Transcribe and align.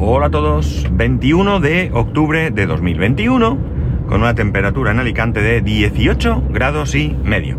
Hola 0.00 0.26
a 0.26 0.30
todos, 0.30 0.86
21 0.92 1.58
de 1.58 1.90
octubre 1.92 2.52
de 2.52 2.66
2021, 2.66 3.58
con 4.06 4.20
una 4.20 4.32
temperatura 4.32 4.92
en 4.92 5.00
Alicante 5.00 5.42
de 5.42 5.60
18 5.60 6.44
grados 6.50 6.94
y 6.94 7.16
medio. 7.24 7.58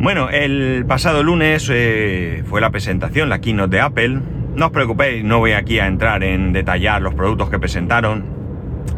Bueno, 0.00 0.30
el 0.30 0.84
pasado 0.88 1.22
lunes 1.22 1.70
eh, 1.72 2.42
fue 2.48 2.60
la 2.60 2.70
presentación, 2.70 3.28
la 3.28 3.40
keynote 3.40 3.76
de 3.76 3.82
Apple. 3.82 4.20
No 4.56 4.66
os 4.66 4.72
preocupéis, 4.72 5.22
no 5.22 5.38
voy 5.38 5.52
aquí 5.52 5.78
a 5.78 5.86
entrar 5.86 6.24
en 6.24 6.52
detallar 6.52 7.02
los 7.02 7.14
productos 7.14 7.50
que 7.50 7.60
presentaron, 7.60 8.24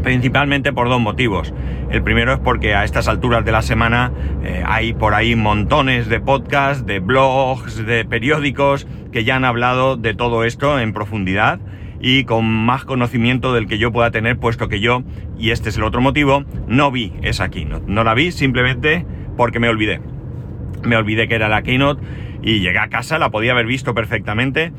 principalmente 0.03 0.73
por 0.73 0.89
dos 0.89 1.01
motivos. 1.01 1.53
El 1.91 2.03
primero 2.03 2.33
es 2.33 2.39
porque 2.39 2.75
a 2.75 2.85
estas 2.85 3.07
alturas 3.07 3.45
de 3.45 3.53
la 3.53 3.61
semana 3.61 4.13
eh, 4.45 4.65
hay 4.67 4.95
por 4.95 5.13
ahí 5.13 5.37
montones 5.37 6.09
de 6.09 6.21
podcasts, 6.21 6.87
de 6.87 7.01
blogs, 7.01 7.85
de 7.85 8.07
periódicos 8.07 8.87
que 9.13 9.25
ya 9.25 9.37
han 9.37 9.45
hablado 9.45 9.99
de 9.99 10.15
todo 10.15 10.45
esto 10.45 10.81
en 10.81 10.95
profundidad 10.95 11.61
y 12.03 12.25
con 12.25 12.45
más 12.45 12.85
conocimiento 12.85 13.55
del 13.55 13.69
que 13.69 13.79
yo 13.79 13.93
pueda 13.93 14.11
tener, 14.11 14.37
puesto 14.37 14.69
que 14.69 14.81
yo, 14.81 15.05
y 15.39 15.51
este 15.51 15.69
es 15.69 15.77
el 15.79 15.85
otro 15.85 16.01
motivo, 16.01 16.45
no 16.67 16.91
vi 16.91 17.13
esa 17.23 17.49
keynote. 17.49 17.85
No 17.87 18.03
la 18.03 18.15
vi 18.15 18.33
simplemente 18.33 19.07
porque 19.37 19.61
me 19.61 19.69
olvidé. 19.69 20.01
Me 20.83 20.97
olvidé 20.97 21.29
que 21.29 21.37
era 21.37 21.49
la 21.49 21.63
keynote 21.63 22.03
y 22.43 22.59
llegué 22.59 22.81
a 22.81 22.89
casa, 22.89 23.21
la 23.21 23.31
podía 23.31 23.53
haber 23.53 23.67
visto 23.67 23.95
perfectamente. 23.95 24.73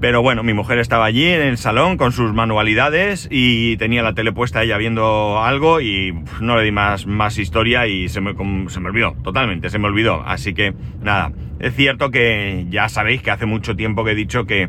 Pero 0.00 0.22
bueno, 0.22 0.44
mi 0.44 0.52
mujer 0.52 0.78
estaba 0.78 1.06
allí 1.06 1.26
en 1.26 1.40
el 1.40 1.58
salón 1.58 1.96
con 1.96 2.12
sus 2.12 2.32
manualidades 2.32 3.26
y 3.32 3.76
tenía 3.78 4.02
la 4.02 4.14
tele 4.14 4.30
puesta 4.30 4.62
ella 4.62 4.76
viendo 4.76 5.42
algo 5.42 5.80
y 5.80 6.14
no 6.40 6.56
le 6.56 6.62
di 6.62 6.70
más, 6.70 7.06
más 7.06 7.36
historia 7.36 7.88
y 7.88 8.08
se 8.08 8.20
me, 8.20 8.30
olvidó, 8.30 9.16
totalmente, 9.24 9.70
se 9.70 9.78
me 9.80 9.88
olvidó. 9.88 10.22
Así 10.24 10.54
que 10.54 10.72
nada, 11.02 11.32
es 11.58 11.74
cierto 11.74 12.12
que 12.12 12.66
ya 12.68 12.88
sabéis 12.88 13.22
que 13.22 13.32
hace 13.32 13.46
mucho 13.46 13.74
tiempo 13.74 14.04
que 14.04 14.12
he 14.12 14.14
dicho 14.14 14.44
que 14.44 14.68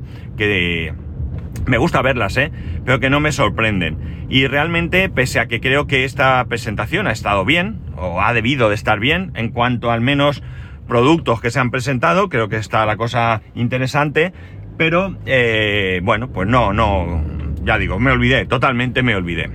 me 1.69 1.77
gusta 1.77 2.01
verlas, 2.01 2.35
¿eh? 2.35 2.51
Pero 2.83 2.99
que 2.99 3.09
no 3.09 3.19
me 3.19 3.31
sorprenden. 3.31 4.25
Y 4.27 4.47
realmente, 4.47 5.07
pese 5.07 5.39
a 5.39 5.47
que 5.47 5.61
creo 5.61 5.85
que 5.85 6.03
esta 6.03 6.43
presentación 6.45 7.07
ha 7.07 7.11
estado 7.11 7.45
bien, 7.45 7.79
o 7.95 8.21
ha 8.21 8.33
debido 8.33 8.69
de 8.69 8.75
estar 8.75 8.99
bien, 8.99 9.31
en 9.35 9.49
cuanto 9.51 9.91
al 9.91 10.01
menos 10.01 10.41
productos 10.87 11.39
que 11.41 11.51
se 11.51 11.59
han 11.59 11.69
presentado, 11.69 12.27
creo 12.27 12.49
que 12.49 12.57
está 12.57 12.85
la 12.87 12.97
cosa 12.97 13.43
interesante, 13.53 14.33
pero 14.77 15.15
eh, 15.27 16.01
bueno, 16.03 16.29
pues 16.29 16.47
no, 16.47 16.73
no, 16.73 17.23
ya 17.63 17.77
digo, 17.77 17.99
me 17.99 18.11
olvidé, 18.11 18.45
totalmente 18.47 19.03
me 19.03 19.15
olvidé. 19.15 19.51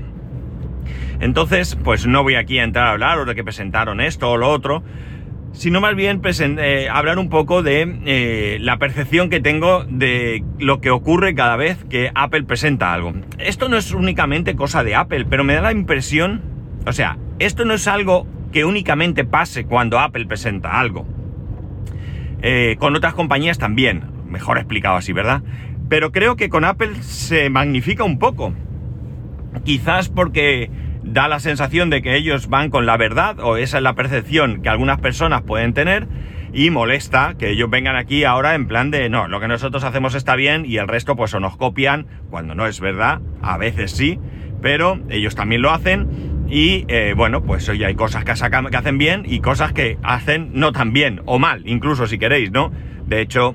Entonces, 1.18 1.76
pues 1.82 2.06
no 2.06 2.22
voy 2.22 2.36
aquí 2.36 2.58
a 2.60 2.64
entrar 2.64 2.86
a 2.86 2.90
hablar 2.92 3.24
de 3.24 3.34
que 3.34 3.42
presentaron 3.42 4.00
esto 4.00 4.30
o 4.30 4.36
lo 4.36 4.48
otro, 4.50 4.84
sino 5.54 5.80
más 5.80 5.94
bien 5.94 6.20
eh, 6.58 6.88
hablar 6.90 7.18
un 7.18 7.30
poco 7.30 7.62
de 7.62 7.98
eh, 8.04 8.58
la 8.60 8.76
percepción 8.78 9.30
que 9.30 9.40
tengo 9.40 9.84
de 9.84 10.44
lo 10.58 10.80
que 10.80 10.90
ocurre 10.90 11.34
cada 11.34 11.56
vez 11.56 11.82
que 11.84 12.10
Apple 12.14 12.42
presenta 12.42 12.92
algo. 12.92 13.14
Esto 13.38 13.68
no 13.68 13.76
es 13.76 13.92
únicamente 13.92 14.56
cosa 14.56 14.84
de 14.84 14.96
Apple, 14.96 15.24
pero 15.30 15.44
me 15.44 15.54
da 15.54 15.62
la 15.62 15.72
impresión, 15.72 16.42
o 16.86 16.92
sea, 16.92 17.18
esto 17.38 17.64
no 17.64 17.74
es 17.74 17.86
algo 17.86 18.26
que 18.52 18.64
únicamente 18.64 19.24
pase 19.24 19.64
cuando 19.64 19.98
Apple 19.98 20.26
presenta 20.26 20.78
algo. 20.78 21.06
Eh, 22.42 22.76
con 22.78 22.94
otras 22.94 23.14
compañías 23.14 23.56
también, 23.56 24.02
mejor 24.28 24.58
explicado 24.58 24.96
así, 24.96 25.12
¿verdad? 25.12 25.42
Pero 25.88 26.12
creo 26.12 26.36
que 26.36 26.48
con 26.48 26.64
Apple 26.64 26.96
se 27.00 27.48
magnifica 27.48 28.04
un 28.04 28.18
poco. 28.18 28.52
Quizás 29.64 30.08
porque 30.08 30.68
da 31.14 31.28
la 31.28 31.38
sensación 31.38 31.90
de 31.90 32.02
que 32.02 32.16
ellos 32.16 32.48
van 32.48 32.70
con 32.70 32.86
la 32.86 32.96
verdad, 32.96 33.38
o 33.38 33.56
esa 33.56 33.76
es 33.76 33.84
la 33.84 33.94
percepción 33.94 34.62
que 34.62 34.68
algunas 34.68 34.98
personas 34.98 35.42
pueden 35.42 35.72
tener, 35.72 36.08
y 36.52 36.70
molesta 36.70 37.36
que 37.38 37.50
ellos 37.50 37.70
vengan 37.70 37.94
aquí 37.94 38.24
ahora 38.24 38.56
en 38.56 38.66
plan 38.66 38.90
de, 38.90 39.08
no, 39.08 39.28
lo 39.28 39.38
que 39.38 39.46
nosotros 39.46 39.84
hacemos 39.84 40.16
está 40.16 40.34
bien 40.34 40.64
y 40.66 40.78
el 40.78 40.88
resto 40.88 41.14
pues 41.14 41.32
o 41.32 41.38
nos 41.38 41.56
copian, 41.56 42.08
cuando 42.30 42.56
no 42.56 42.66
es 42.66 42.80
verdad, 42.80 43.20
a 43.42 43.56
veces 43.58 43.92
sí, 43.92 44.18
pero 44.60 44.98
ellos 45.08 45.36
también 45.36 45.62
lo 45.62 45.70
hacen 45.70 46.44
y 46.48 46.84
eh, 46.88 47.14
bueno, 47.16 47.44
pues 47.44 47.68
hoy 47.68 47.84
hay 47.84 47.94
cosas 47.94 48.24
que, 48.24 48.34
sacan, 48.34 48.66
que 48.66 48.76
hacen 48.76 48.98
bien 48.98 49.22
y 49.24 49.38
cosas 49.38 49.72
que 49.72 49.98
hacen 50.02 50.50
no 50.52 50.72
tan 50.72 50.92
bien 50.92 51.22
o 51.26 51.38
mal, 51.38 51.62
incluso 51.64 52.08
si 52.08 52.18
queréis, 52.18 52.50
¿no? 52.50 52.72
De 53.06 53.20
hecho, 53.20 53.54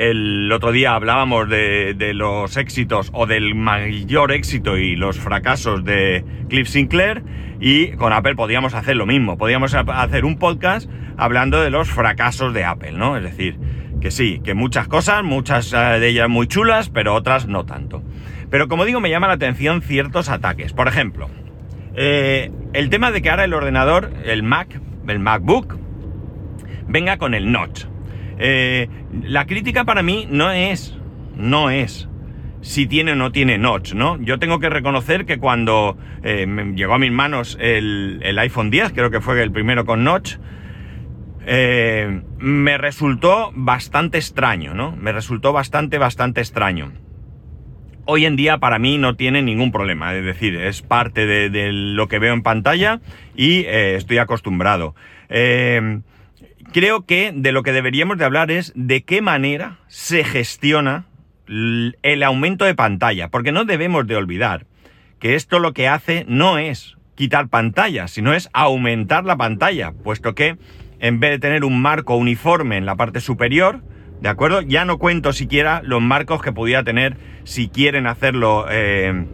el 0.00 0.50
otro 0.50 0.72
día 0.72 0.94
hablábamos 0.94 1.46
de, 1.50 2.12
los 2.14 2.56
éxitos 2.56 3.10
o 3.12 3.26
del 3.26 3.54
mayor 3.54 4.32
éxito 4.32 4.78
y 4.78 4.96
los 4.96 5.18
fracasos 5.18 5.84
de 5.84 6.24
Cliff 6.48 6.68
Sinclair 6.68 7.22
y 7.60 7.88
con 7.92 8.14
Apple 8.14 8.34
podíamos 8.34 8.72
hacer 8.72 8.96
lo 8.96 9.04
mismo. 9.04 9.36
Podíamos 9.36 9.74
hacer 9.74 10.24
un 10.24 10.38
podcast 10.38 10.88
hablando 11.18 11.60
de 11.60 11.68
los 11.68 11.90
fracasos 11.90 12.54
de 12.54 12.64
Apple, 12.64 12.92
¿no? 12.92 13.18
Es 13.18 13.24
decir, 13.24 13.58
que 14.00 14.10
sí, 14.10 14.40
que 14.42 14.54
muchas 14.54 14.88
cosas, 14.88 15.22
muchas 15.22 15.70
eh, 15.74 15.76
de 15.76 16.08
ellas 16.08 16.30
muy 16.30 16.46
chulas, 16.46 16.88
pero 16.88 17.14
otras 17.14 17.46
no 17.46 17.66
tanto. 17.66 18.02
Pero 18.48 18.68
como 18.68 18.86
digo, 18.86 19.00
me 19.00 19.10
llama 19.10 19.26
la 19.26 19.34
atención 19.34 19.82
ciertos 19.82 20.30
ataques. 20.30 20.72
Por 20.72 20.88
ejemplo, 20.88 21.28
eh, 21.94 22.50
el 22.72 22.88
tema 22.88 23.12
de 23.12 23.20
que 23.20 23.28
ahora 23.28 23.44
el 23.44 23.52
ordenador, 23.52 24.10
el 24.24 24.44
Mac, 24.44 24.80
el 25.06 25.18
MacBook, 25.18 25.76
venga 26.88 27.18
con 27.18 27.34
el 27.34 27.52
notch. 27.52 27.84
Eh, 28.42 28.88
la 29.22 29.44
crítica 29.44 29.84
para 29.84 30.02
mí 30.02 30.26
no 30.30 30.50
es, 30.50 30.96
no 31.36 31.68
es 31.68 32.08
si 32.62 32.86
tiene 32.86 33.12
o 33.12 33.14
no 33.14 33.32
tiene 33.32 33.58
notch, 33.58 33.92
¿no? 33.92 34.18
Yo 34.20 34.38
tengo 34.38 34.58
que 34.60 34.70
reconocer 34.70 35.26
que 35.26 35.38
cuando 35.38 35.98
eh, 36.22 36.46
llegó 36.74 36.94
a 36.94 36.98
mis 36.98 37.12
manos 37.12 37.58
el, 37.60 38.36
iPhone 38.38 38.70
10, 38.70 38.92
creo 38.92 39.10
que 39.10 39.20
fue 39.20 39.42
el 39.42 39.52
primero 39.52 39.84
con 39.84 40.04
notch, 40.04 40.36
eh, 41.46 42.22
me 42.38 42.78
resultó 42.78 43.52
bastante 43.54 44.16
extraño, 44.16 44.72
¿no? 44.72 44.96
Me 44.96 45.12
resultó 45.12 45.52
bastante, 45.52 45.98
bastante 45.98 46.40
extraño. 46.40 46.92
Hoy 48.06 48.24
en 48.24 48.36
día 48.36 48.56
para 48.56 48.78
mí 48.78 48.96
no 48.96 49.16
tiene 49.16 49.42
ningún 49.42 49.70
problema, 49.70 50.14
es 50.14 50.24
decir, 50.24 50.56
es 50.56 50.80
parte 50.80 51.26
de, 51.26 51.50
de 51.50 51.72
lo 51.72 52.08
que 52.08 52.18
veo 52.18 52.32
en 52.32 52.42
pantalla 52.42 53.00
y 53.36 53.66
estoy 53.66 54.16
acostumbrado 54.18 54.94
creo 56.72 57.04
que 57.06 57.32
de 57.34 57.52
lo 57.52 57.62
que 57.62 57.72
deberíamos 57.72 58.18
de 58.18 58.24
hablar 58.24 58.50
es 58.50 58.72
de 58.74 59.02
qué 59.02 59.22
manera 59.22 59.78
se 59.88 60.24
gestiona 60.24 61.06
el 61.46 62.22
aumento 62.22 62.64
de 62.64 62.74
pantalla, 62.74 63.28
porque 63.28 63.52
no 63.52 63.64
debemos 63.64 64.06
de 64.06 64.16
olvidar 64.16 64.66
que 65.18 65.34
esto 65.34 65.58
lo 65.58 65.72
que 65.72 65.88
hace 65.88 66.24
no 66.28 66.58
es 66.58 66.96
quitar 67.16 67.48
pantalla, 67.48 68.08
sino 68.08 68.32
es 68.32 68.48
aumentar 68.52 69.24
la 69.24 69.36
pantalla, 69.36 69.92
puesto 69.92 70.34
que 70.34 70.56
en 71.00 71.18
vez 71.18 71.32
de 71.32 71.38
tener 71.38 71.64
un 71.64 71.80
marco 71.80 72.16
uniforme 72.16 72.76
en 72.76 72.86
la 72.86 72.94
parte 72.96 73.20
superior, 73.20 73.82
¿de 74.20 74.28
acuerdo? 74.28 74.62
Ya 74.62 74.84
no 74.84 74.98
cuento 74.98 75.32
siquiera 75.32 75.82
los 75.84 76.00
marcos 76.00 76.40
que 76.40 76.52
pudiera 76.52 76.84
tener 76.84 77.16
si 77.44 77.68
quieren 77.68 78.06
hacerlo 78.06 78.66
eh, 78.70 79.26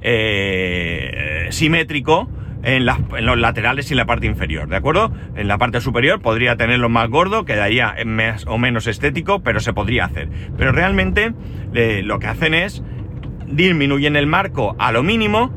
eh, 0.00 1.48
simétrico, 1.50 2.30
en, 2.64 2.86
los 2.86 3.38
laterales 3.38 3.90
y 3.90 3.94
en 3.94 3.98
la 3.98 4.06
parte 4.06 4.26
inferior, 4.26 4.68
¿de 4.68 4.76
acuerdo? 4.76 5.12
En 5.36 5.48
la 5.48 5.58
parte 5.58 5.80
superior 5.80 6.20
podría 6.20 6.56
tenerlo 6.56 6.88
más 6.88 7.08
gordo, 7.10 7.44
quedaría 7.44 7.94
más 8.06 8.46
o 8.46 8.58
menos 8.58 8.86
estético, 8.86 9.42
pero 9.42 9.60
se 9.60 9.72
podría 9.72 10.06
hacer. 10.06 10.28
Pero 10.56 10.72
realmente 10.72 11.34
eh, 11.74 12.02
lo 12.02 12.18
que 12.18 12.26
hacen 12.26 12.54
es 12.54 12.82
disminuyen 13.46 14.16
el 14.16 14.26
marco 14.26 14.74
a 14.78 14.92
lo 14.92 15.02
mínimo, 15.02 15.52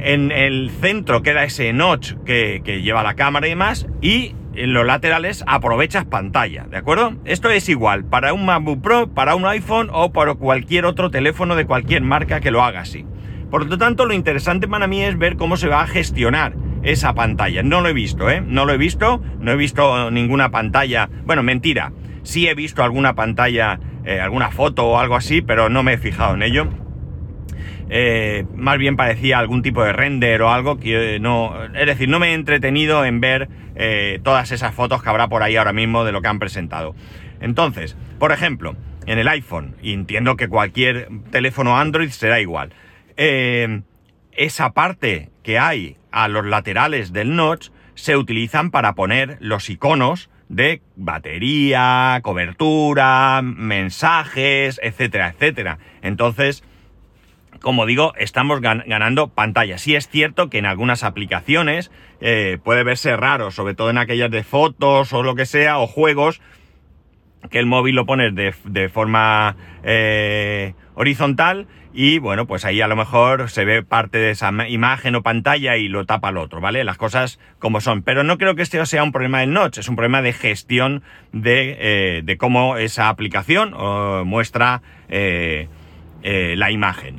en 0.00 0.30
el 0.30 0.70
centro 0.80 1.22
queda 1.22 1.44
ese 1.44 1.72
notch 1.72 2.14
que, 2.24 2.60
que 2.64 2.82
lleva 2.82 3.02
la 3.02 3.14
cámara 3.14 3.46
y 3.46 3.50
demás, 3.50 3.86
y 4.00 4.34
en 4.54 4.72
los 4.72 4.84
laterales 4.84 5.44
aprovechas 5.46 6.04
pantalla, 6.04 6.66
¿de 6.68 6.76
acuerdo? 6.76 7.14
Esto 7.24 7.48
es 7.50 7.68
igual 7.68 8.04
para 8.04 8.32
un 8.32 8.44
MacBook 8.44 8.82
Pro, 8.82 9.08
para 9.08 9.36
un 9.36 9.46
iPhone 9.46 9.88
o 9.92 10.12
para 10.12 10.34
cualquier 10.34 10.84
otro 10.84 11.10
teléfono 11.10 11.54
de 11.54 11.64
cualquier 11.64 12.02
marca 12.02 12.40
que 12.40 12.50
lo 12.50 12.64
haga 12.64 12.80
así. 12.80 13.06
Por 13.50 13.66
lo 13.66 13.78
tanto, 13.78 14.04
lo 14.04 14.14
interesante 14.14 14.68
para 14.68 14.86
mí 14.86 15.02
es 15.02 15.16
ver 15.16 15.36
cómo 15.36 15.56
se 15.56 15.68
va 15.68 15.82
a 15.82 15.86
gestionar 15.86 16.54
esa 16.82 17.14
pantalla. 17.14 17.62
No 17.62 17.80
lo 17.80 17.88
he 17.88 17.92
visto, 17.92 18.30
¿eh? 18.30 18.42
No 18.44 18.66
lo 18.66 18.72
he 18.72 18.78
visto, 18.78 19.22
no 19.40 19.52
he 19.52 19.56
visto 19.56 20.10
ninguna 20.10 20.50
pantalla. 20.50 21.08
Bueno, 21.24 21.42
mentira. 21.42 21.92
Sí 22.22 22.46
he 22.46 22.54
visto 22.54 22.82
alguna 22.82 23.14
pantalla, 23.14 23.80
eh, 24.04 24.20
alguna 24.20 24.50
foto 24.50 24.86
o 24.86 24.98
algo 24.98 25.16
así, 25.16 25.40
pero 25.40 25.68
no 25.70 25.82
me 25.82 25.94
he 25.94 25.98
fijado 25.98 26.34
en 26.34 26.42
ello. 26.42 26.68
Eh, 27.90 28.44
más 28.54 28.76
bien 28.76 28.96
parecía 28.96 29.38
algún 29.38 29.62
tipo 29.62 29.82
de 29.82 29.94
render 29.94 30.42
o 30.42 30.50
algo 30.50 30.78
que 30.78 31.18
no... 31.20 31.54
Es 31.74 31.86
decir, 31.86 32.08
no 32.08 32.18
me 32.18 32.28
he 32.30 32.34
entretenido 32.34 33.04
en 33.06 33.20
ver 33.20 33.48
eh, 33.76 34.20
todas 34.22 34.52
esas 34.52 34.74
fotos 34.74 35.02
que 35.02 35.08
habrá 35.08 35.28
por 35.28 35.42
ahí 35.42 35.56
ahora 35.56 35.72
mismo 35.72 36.04
de 36.04 36.12
lo 36.12 36.20
que 36.20 36.28
han 36.28 36.38
presentado. 36.38 36.94
Entonces, 37.40 37.96
por 38.18 38.32
ejemplo, 38.32 38.76
en 39.06 39.18
el 39.18 39.28
iPhone, 39.28 39.74
entiendo 39.82 40.36
que 40.36 40.48
cualquier 40.48 41.08
teléfono 41.30 41.78
Android 41.78 42.10
será 42.10 42.40
igual. 42.40 42.74
Eh, 43.18 43.82
esa 44.30 44.72
parte 44.72 45.28
que 45.42 45.58
hay 45.58 45.96
a 46.12 46.28
los 46.28 46.46
laterales 46.46 47.12
del 47.12 47.34
notch 47.34 47.70
se 47.96 48.16
utilizan 48.16 48.70
para 48.70 48.94
poner 48.94 49.36
los 49.40 49.68
iconos 49.68 50.30
de 50.48 50.80
batería, 50.94 52.20
cobertura, 52.22 53.42
mensajes, 53.42 54.80
etcétera, 54.82 55.30
etcétera. 55.30 55.78
Entonces, 56.00 56.62
como 57.60 57.86
digo, 57.86 58.14
estamos 58.16 58.60
ganando 58.60 59.28
pantalla. 59.30 59.78
Sí 59.78 59.96
es 59.96 60.08
cierto 60.08 60.48
que 60.48 60.58
en 60.58 60.66
algunas 60.66 61.02
aplicaciones 61.02 61.90
eh, 62.20 62.58
puede 62.62 62.84
verse 62.84 63.16
raro, 63.16 63.50
sobre 63.50 63.74
todo 63.74 63.90
en 63.90 63.98
aquellas 63.98 64.30
de 64.30 64.44
fotos 64.44 65.12
o 65.12 65.24
lo 65.24 65.34
que 65.34 65.44
sea, 65.44 65.78
o 65.78 65.88
juegos, 65.88 66.40
que 67.50 67.58
el 67.58 67.66
móvil 67.66 67.96
lo 67.96 68.06
pones 68.06 68.32
de, 68.34 68.88
forma 68.88 69.56
eh, 69.82 70.74
horizontal 70.94 71.66
y 72.00 72.20
bueno, 72.20 72.46
pues 72.46 72.64
ahí 72.64 72.80
a 72.80 72.86
lo 72.86 72.94
mejor 72.94 73.50
se 73.50 73.64
ve 73.64 73.82
parte 73.82 74.18
de 74.18 74.30
esa 74.30 74.52
imagen 74.68 75.16
o 75.16 75.24
pantalla 75.24 75.76
y 75.76 75.88
lo 75.88 76.06
tapa 76.06 76.28
el 76.28 76.36
otro, 76.36 76.60
¿vale? 76.60 76.84
Las 76.84 76.96
cosas 76.96 77.40
como 77.58 77.80
son. 77.80 78.02
Pero 78.02 78.22
no 78.22 78.38
creo 78.38 78.54
que 78.54 78.62
este 78.62 78.86
sea 78.86 79.02
un 79.02 79.10
problema 79.10 79.40
del 79.40 79.52
notch, 79.52 79.78
es 79.78 79.88
un 79.88 79.96
problema 79.96 80.22
de 80.22 80.32
gestión 80.32 81.02
de, 81.32 81.76
eh, 81.80 82.22
de 82.22 82.38
cómo 82.38 82.76
esa 82.76 83.08
aplicación 83.08 83.74
muestra 84.28 84.80
eh, 85.08 85.66
eh, 86.22 86.54
la 86.56 86.70
imagen. 86.70 87.16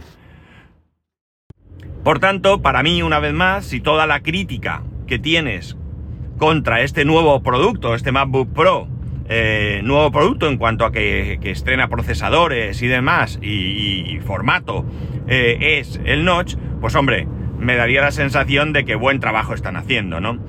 Por 2.06 2.20
tanto, 2.20 2.62
para 2.62 2.82
mí, 2.82 3.02
una 3.02 3.20
vez 3.20 3.34
más, 3.34 3.66
si 3.66 3.82
toda 3.82 4.08
la 4.08 4.22
crítica 4.22 4.84
que 5.08 5.20
tienes 5.20 5.76
contra 6.38 6.80
este 6.80 7.04
nuevo 7.04 7.44
producto, 7.44 7.96
este 7.96 8.14
MacBook 8.14 8.54
Pro, 8.54 8.88
eh, 9.30 9.82
nuevo 9.84 10.12
producto 10.12 10.48
en 10.48 10.58
cuanto 10.58 10.86
a 10.86 10.92
que, 10.92 11.40
estrena 11.44 11.88
procesadores 11.88 12.82
y 12.82 12.88
demás 12.88 13.40
y, 13.42 14.20
formato 14.26 14.86
eh, 15.28 15.78
es 15.80 16.00
el 16.04 16.26
notch, 16.26 16.56
pues 16.82 16.96
hombre, 16.96 17.28
me 17.58 17.76
daría 17.76 18.02
la 18.02 18.12
sensación 18.12 18.74
de 18.74 18.86
que 18.86 18.96
buen 18.96 19.20
trabajo 19.20 19.54
están 19.54 19.76
haciendo, 19.76 20.20
¿no? 20.20 20.40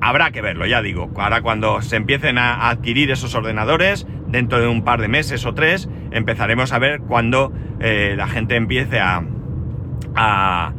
Habrá 0.00 0.30
que 0.30 0.42
verlo, 0.42 0.66
ya 0.66 0.82
digo. 0.82 1.10
Ahora 1.16 1.40
cuando 1.40 1.80
se 1.82 1.96
empiecen 1.96 2.38
a 2.38 2.68
adquirir 2.68 3.10
esos 3.10 3.34
ordenadores, 3.34 4.06
dentro 4.28 4.60
de 4.60 4.68
un 4.68 4.82
par 4.82 5.00
de 5.00 5.08
meses 5.08 5.46
o 5.46 5.54
tres, 5.54 5.88
empezaremos 6.10 6.72
a 6.72 6.78
ver 6.78 7.00
cuando 7.00 7.52
eh, 7.80 8.14
la 8.16 8.28
gente 8.28 8.56
empiece 8.56 8.98
a, 8.98 9.22
a 10.14 10.72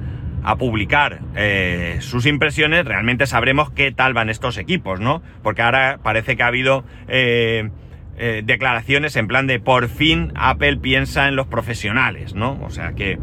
a 0.47 0.55
publicar 0.55 1.19
eh, 1.35 1.97
sus 1.99 2.25
impresiones, 2.25 2.85
realmente 2.85 3.27
sabremos 3.27 3.69
qué 3.71 3.91
tal 3.91 4.13
van 4.13 4.29
estos 4.29 4.57
equipos, 4.57 5.01
¿no? 5.01 5.21
Porque 5.43 5.61
ahora 5.61 5.99
parece 6.01 6.37
que 6.37 6.43
ha 6.43 6.47
habido 6.47 6.85
eh, 7.09 7.69
eh, 8.17 8.43
declaraciones 8.45 9.17
en 9.17 9.27
plan 9.27 9.45
de 9.45 9.59
por 9.59 9.89
fin 9.89 10.31
Apple 10.35 10.77
piensa 10.77 11.27
en 11.27 11.35
los 11.35 11.47
profesionales, 11.47 12.33
¿no? 12.33 12.57
O 12.63 12.69
sea 12.69 12.93
que 12.93 13.19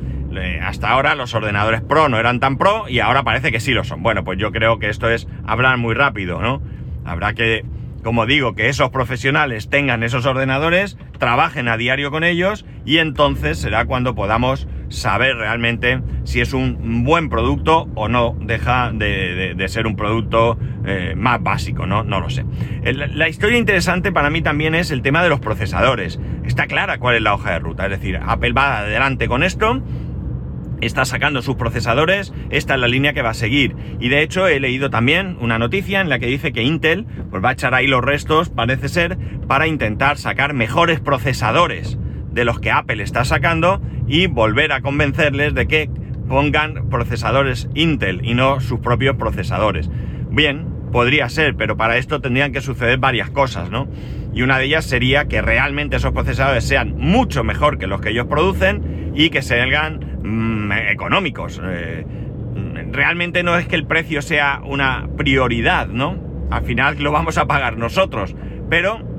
hasta 0.60 0.90
ahora 0.90 1.14
los 1.14 1.34
ordenadores 1.34 1.80
Pro 1.80 2.10
no 2.10 2.18
eran 2.18 2.40
tan 2.40 2.58
Pro 2.58 2.90
y 2.90 3.00
ahora 3.00 3.22
parece 3.22 3.50
que 3.50 3.60
sí 3.60 3.72
lo 3.72 3.84
son. 3.84 4.02
Bueno, 4.02 4.22
pues 4.22 4.38
yo 4.38 4.52
creo 4.52 4.78
que 4.78 4.90
esto 4.90 5.08
es 5.08 5.26
hablar 5.46 5.78
muy 5.78 5.94
rápido, 5.94 6.42
¿no? 6.42 6.60
Habrá 7.06 7.32
que, 7.32 7.64
como 8.02 8.26
digo, 8.26 8.54
que 8.54 8.68
esos 8.68 8.90
profesionales 8.90 9.70
tengan 9.70 10.02
esos 10.02 10.26
ordenadores, 10.26 10.98
trabajen 11.18 11.68
a 11.68 11.78
diario 11.78 12.10
con 12.10 12.22
ellos 12.22 12.66
y 12.84 12.98
entonces 12.98 13.56
será 13.56 13.86
cuando 13.86 14.14
podamos 14.14 14.68
saber 14.94 15.36
realmente 15.36 16.00
si 16.24 16.40
es 16.40 16.52
un 16.52 17.04
buen 17.04 17.28
producto 17.28 17.88
o 17.94 18.08
no 18.08 18.36
deja 18.40 18.92
de, 18.92 19.54
ser 19.68 19.86
un 19.86 19.96
producto 19.96 20.58
eh, 20.84 21.14
más 21.16 21.42
básico, 21.42 21.86
¿no? 21.86 22.04
No 22.04 22.20
lo 22.20 22.30
sé. 22.30 22.44
la 22.82 23.28
historia 23.28 23.58
interesante 23.58 24.12
para 24.12 24.30
mí 24.30 24.42
también 24.42 24.74
es 24.74 24.90
el 24.90 25.02
tema 25.02 25.22
de 25.22 25.28
los 25.28 25.40
procesadores. 25.40 26.20
Está 26.44 26.66
clara 26.66 26.98
cuál 26.98 27.16
es 27.16 27.22
la 27.22 27.34
hoja 27.34 27.52
de 27.52 27.58
ruta, 27.58 27.84
es 27.84 27.90
decir, 27.90 28.18
Apple 28.24 28.52
va 28.52 28.78
adelante 28.78 29.28
con 29.28 29.42
esto, 29.42 29.82
está 30.80 31.04
sacando 31.04 31.42
sus 31.42 31.56
procesadores, 31.56 32.32
esta 32.50 32.74
es 32.74 32.80
la 32.80 32.88
línea 32.88 33.12
que 33.12 33.22
va 33.22 33.30
a 33.30 33.34
seguir. 33.34 33.74
Y 34.00 34.08
de 34.08 34.22
hecho 34.22 34.46
he 34.46 34.60
leído 34.60 34.90
también 34.90 35.36
una 35.40 35.58
noticia 35.58 36.00
en 36.00 36.08
la 36.08 36.18
que 36.18 36.26
dice 36.26 36.52
que 36.52 36.62
Intel 36.62 37.06
pues 37.30 37.42
va 37.42 37.50
a 37.50 37.52
echar 37.52 37.74
ahí 37.74 37.86
los 37.86 38.04
restos, 38.04 38.50
parece 38.50 38.88
ser, 38.88 39.18
para 39.48 39.66
intentar 39.66 40.18
sacar 40.18 40.54
mejores 40.54 41.00
procesadores 41.00 41.98
de 42.34 42.44
los 42.44 42.60
que 42.60 42.70
Apple 42.70 43.02
está 43.02 43.24
sacando 43.24 43.80
y 44.06 44.26
volver 44.26 44.72
a 44.72 44.82
convencerles 44.82 45.54
de 45.54 45.66
que 45.66 45.90
pongan 46.28 46.88
procesadores 46.90 47.68
Intel 47.74 48.20
y 48.24 48.34
no 48.34 48.60
sus 48.60 48.80
propios 48.80 49.16
procesadores. 49.16 49.90
Bien, 50.30 50.66
podría 50.92 51.28
ser, 51.28 51.54
pero 51.56 51.76
para 51.76 51.96
esto 51.96 52.20
tendrían 52.20 52.52
que 52.52 52.60
suceder 52.60 52.98
varias 52.98 53.30
cosas, 53.30 53.70
¿no? 53.70 53.88
Y 54.34 54.42
una 54.42 54.58
de 54.58 54.66
ellas 54.66 54.84
sería 54.84 55.26
que 55.26 55.42
realmente 55.42 55.96
esos 55.96 56.12
procesadores 56.12 56.64
sean 56.64 56.96
mucho 56.96 57.44
mejor 57.44 57.78
que 57.78 57.86
los 57.86 58.00
que 58.00 58.10
ellos 58.10 58.26
producen 58.26 59.12
y 59.14 59.30
que 59.30 59.42
sean 59.42 60.00
mm, 60.22 60.72
económicos. 60.90 61.60
Eh, 61.64 62.04
realmente 62.90 63.42
no 63.42 63.56
es 63.56 63.66
que 63.66 63.76
el 63.76 63.86
precio 63.86 64.22
sea 64.22 64.60
una 64.64 65.08
prioridad, 65.16 65.86
¿no? 65.86 66.18
Al 66.50 66.64
final 66.64 66.96
lo 67.02 67.12
vamos 67.12 67.38
a 67.38 67.46
pagar 67.46 67.76
nosotros, 67.76 68.34
pero 68.68 69.13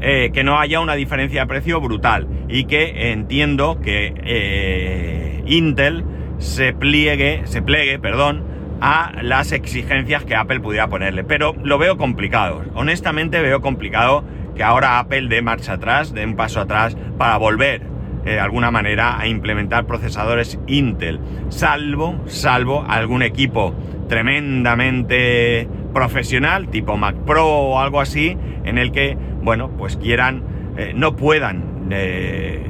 eh, 0.00 0.30
que 0.32 0.44
no 0.44 0.58
haya 0.58 0.80
una 0.80 0.94
diferencia 0.94 1.42
de 1.42 1.46
precio 1.46 1.80
brutal 1.80 2.28
y 2.48 2.64
que 2.64 3.12
entiendo 3.12 3.80
que 3.80 4.14
eh, 4.24 5.42
Intel 5.46 6.04
se 6.38 6.72
pliegue, 6.72 7.42
se 7.44 7.62
plegue, 7.62 7.98
perdón, 7.98 8.44
a 8.80 9.12
las 9.22 9.52
exigencias 9.52 10.24
que 10.24 10.36
Apple 10.36 10.60
pudiera 10.60 10.88
ponerle. 10.88 11.24
Pero 11.24 11.54
lo 11.62 11.78
veo 11.78 11.96
complicado. 11.96 12.62
Honestamente 12.74 13.40
veo 13.40 13.60
complicado 13.60 14.24
que 14.54 14.62
ahora 14.62 14.98
Apple 14.98 15.28
dé 15.28 15.42
marcha 15.42 15.74
atrás, 15.74 16.14
dé 16.14 16.24
un 16.24 16.36
paso 16.36 16.60
atrás 16.60 16.96
para 17.16 17.36
volver 17.36 17.82
eh, 18.24 18.32
de 18.32 18.40
alguna 18.40 18.70
manera 18.70 19.18
a 19.18 19.26
implementar 19.26 19.86
procesadores 19.86 20.58
Intel. 20.66 21.20
Salvo, 21.48 22.20
salvo 22.26 22.84
algún 22.88 23.22
equipo 23.22 23.74
tremendamente 24.08 25.68
profesional, 25.92 26.68
tipo 26.68 26.96
Mac 26.96 27.16
Pro 27.26 27.46
o 27.46 27.78
algo 27.78 28.00
así, 28.00 28.36
en 28.64 28.78
el 28.78 28.90
que 28.90 29.16
bueno, 29.48 29.70
pues 29.78 29.96
quieran, 29.96 30.42
eh, 30.76 30.92
no 30.94 31.16
puedan 31.16 31.88
eh, 31.90 32.60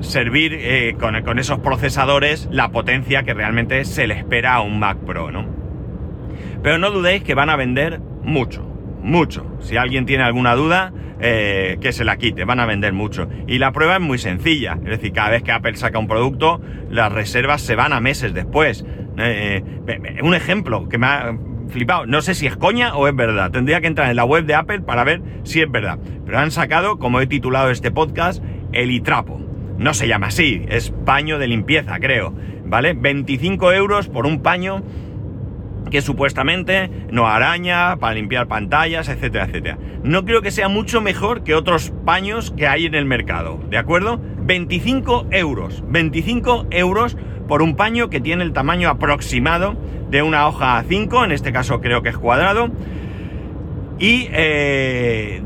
servir 0.00 0.52
eh, 0.52 0.94
con, 1.00 1.38
esos 1.38 1.60
procesadores 1.60 2.46
la 2.52 2.68
potencia 2.72 3.22
que 3.22 3.32
realmente 3.32 3.86
se 3.86 4.06
le 4.06 4.18
espera 4.18 4.56
a 4.56 4.60
un 4.60 4.78
Mac 4.78 4.98
Pro, 4.98 5.30
¿no? 5.30 5.46
Pero 6.62 6.76
no 6.76 6.90
dudéis 6.90 7.22
que 7.22 7.32
van 7.34 7.48
a 7.48 7.56
vender 7.56 8.00
mucho, 8.22 8.62
mucho. 9.02 9.46
Si 9.60 9.78
alguien 9.78 10.04
tiene 10.04 10.22
alguna 10.22 10.54
duda, 10.56 10.92
que 11.20 11.92
se 11.92 12.04
la 12.04 12.18
quite, 12.18 12.44
van 12.44 12.60
a 12.60 12.66
vender 12.66 12.92
mucho. 12.92 13.26
Y 13.46 13.56
la 13.56 13.72
prueba 13.72 13.94
es 13.94 14.02
muy 14.02 14.18
sencilla, 14.18 14.74
es 14.74 14.90
decir, 14.90 15.12
cada 15.12 15.30
vez 15.30 15.42
que 15.42 15.52
Apple 15.52 15.74
saca 15.76 15.98
un 15.98 16.06
producto, 16.06 16.60
las 16.90 17.10
reservas 17.10 17.62
se 17.62 17.76
van 17.76 17.94
a 17.94 18.00
meses 18.00 18.34
después. 18.34 18.84
un 20.22 20.34
ejemplo 20.34 20.86
que 20.86 20.98
me 20.98 21.06
ha, 21.06 21.34
flipado. 21.70 22.06
No 22.06 22.22
sé 22.22 22.34
si 22.34 22.46
es 22.46 22.56
coña 22.56 22.94
o 22.94 23.08
es 23.08 23.16
verdad. 23.16 23.50
Tendría 23.50 23.80
que 23.80 23.86
entrar 23.86 24.10
en 24.10 24.16
la 24.16 24.24
web 24.24 24.44
de 24.44 24.54
Apple 24.54 24.80
para 24.80 25.04
ver 25.04 25.22
si 25.44 25.60
es 25.60 25.70
verdad. 25.70 25.98
Pero 26.24 26.38
han 26.38 26.50
sacado, 26.50 26.98
como 26.98 27.20
he 27.20 27.26
titulado 27.26 27.70
este 27.70 27.90
podcast, 27.90 28.42
el 28.72 28.90
itrapo. 28.90 29.40
No 29.78 29.94
se 29.94 30.08
llama 30.08 30.26
así, 30.28 30.64
es 30.68 30.90
paño 30.90 31.38
de 31.38 31.48
limpieza, 31.48 31.98
creo. 31.98 32.34
¿Vale? 32.66 32.92
25 32.92 33.72
euros 33.72 34.08
por 34.08 34.26
un 34.26 34.42
paño 34.42 34.82
que 35.90 36.02
supuestamente 36.02 36.90
no 37.10 37.26
araña, 37.26 37.96
para 37.96 38.14
limpiar 38.14 38.46
pantallas, 38.46 39.08
etcétera, 39.08 39.46
etcétera. 39.46 39.78
No 40.02 40.24
creo 40.24 40.42
que 40.42 40.50
sea 40.50 40.68
mucho 40.68 41.00
mejor 41.00 41.42
que 41.42 41.54
otros 41.54 41.92
paños 42.04 42.52
que 42.56 42.66
hay 42.66 42.86
en 42.86 42.94
el 42.94 43.04
mercado, 43.04 43.60
¿de 43.68 43.78
acuerdo? 43.78 44.20
25 44.42 45.26
euros, 45.30 45.82
25 45.88 46.66
euros 46.70 47.16
por 47.50 47.62
un 47.62 47.74
paño 47.74 48.10
que 48.10 48.20
tiene 48.20 48.44
el 48.44 48.52
tamaño 48.52 48.88
aproximado 48.88 49.74
de 50.08 50.22
una 50.22 50.46
hoja 50.46 50.80
A5, 50.80 51.24
en 51.24 51.32
este 51.32 51.52
caso 51.52 51.80
creo 51.80 52.00
que 52.00 52.10
es 52.10 52.16
cuadrado. 52.16 52.70
Y 53.98 54.28
eh, 54.30 55.42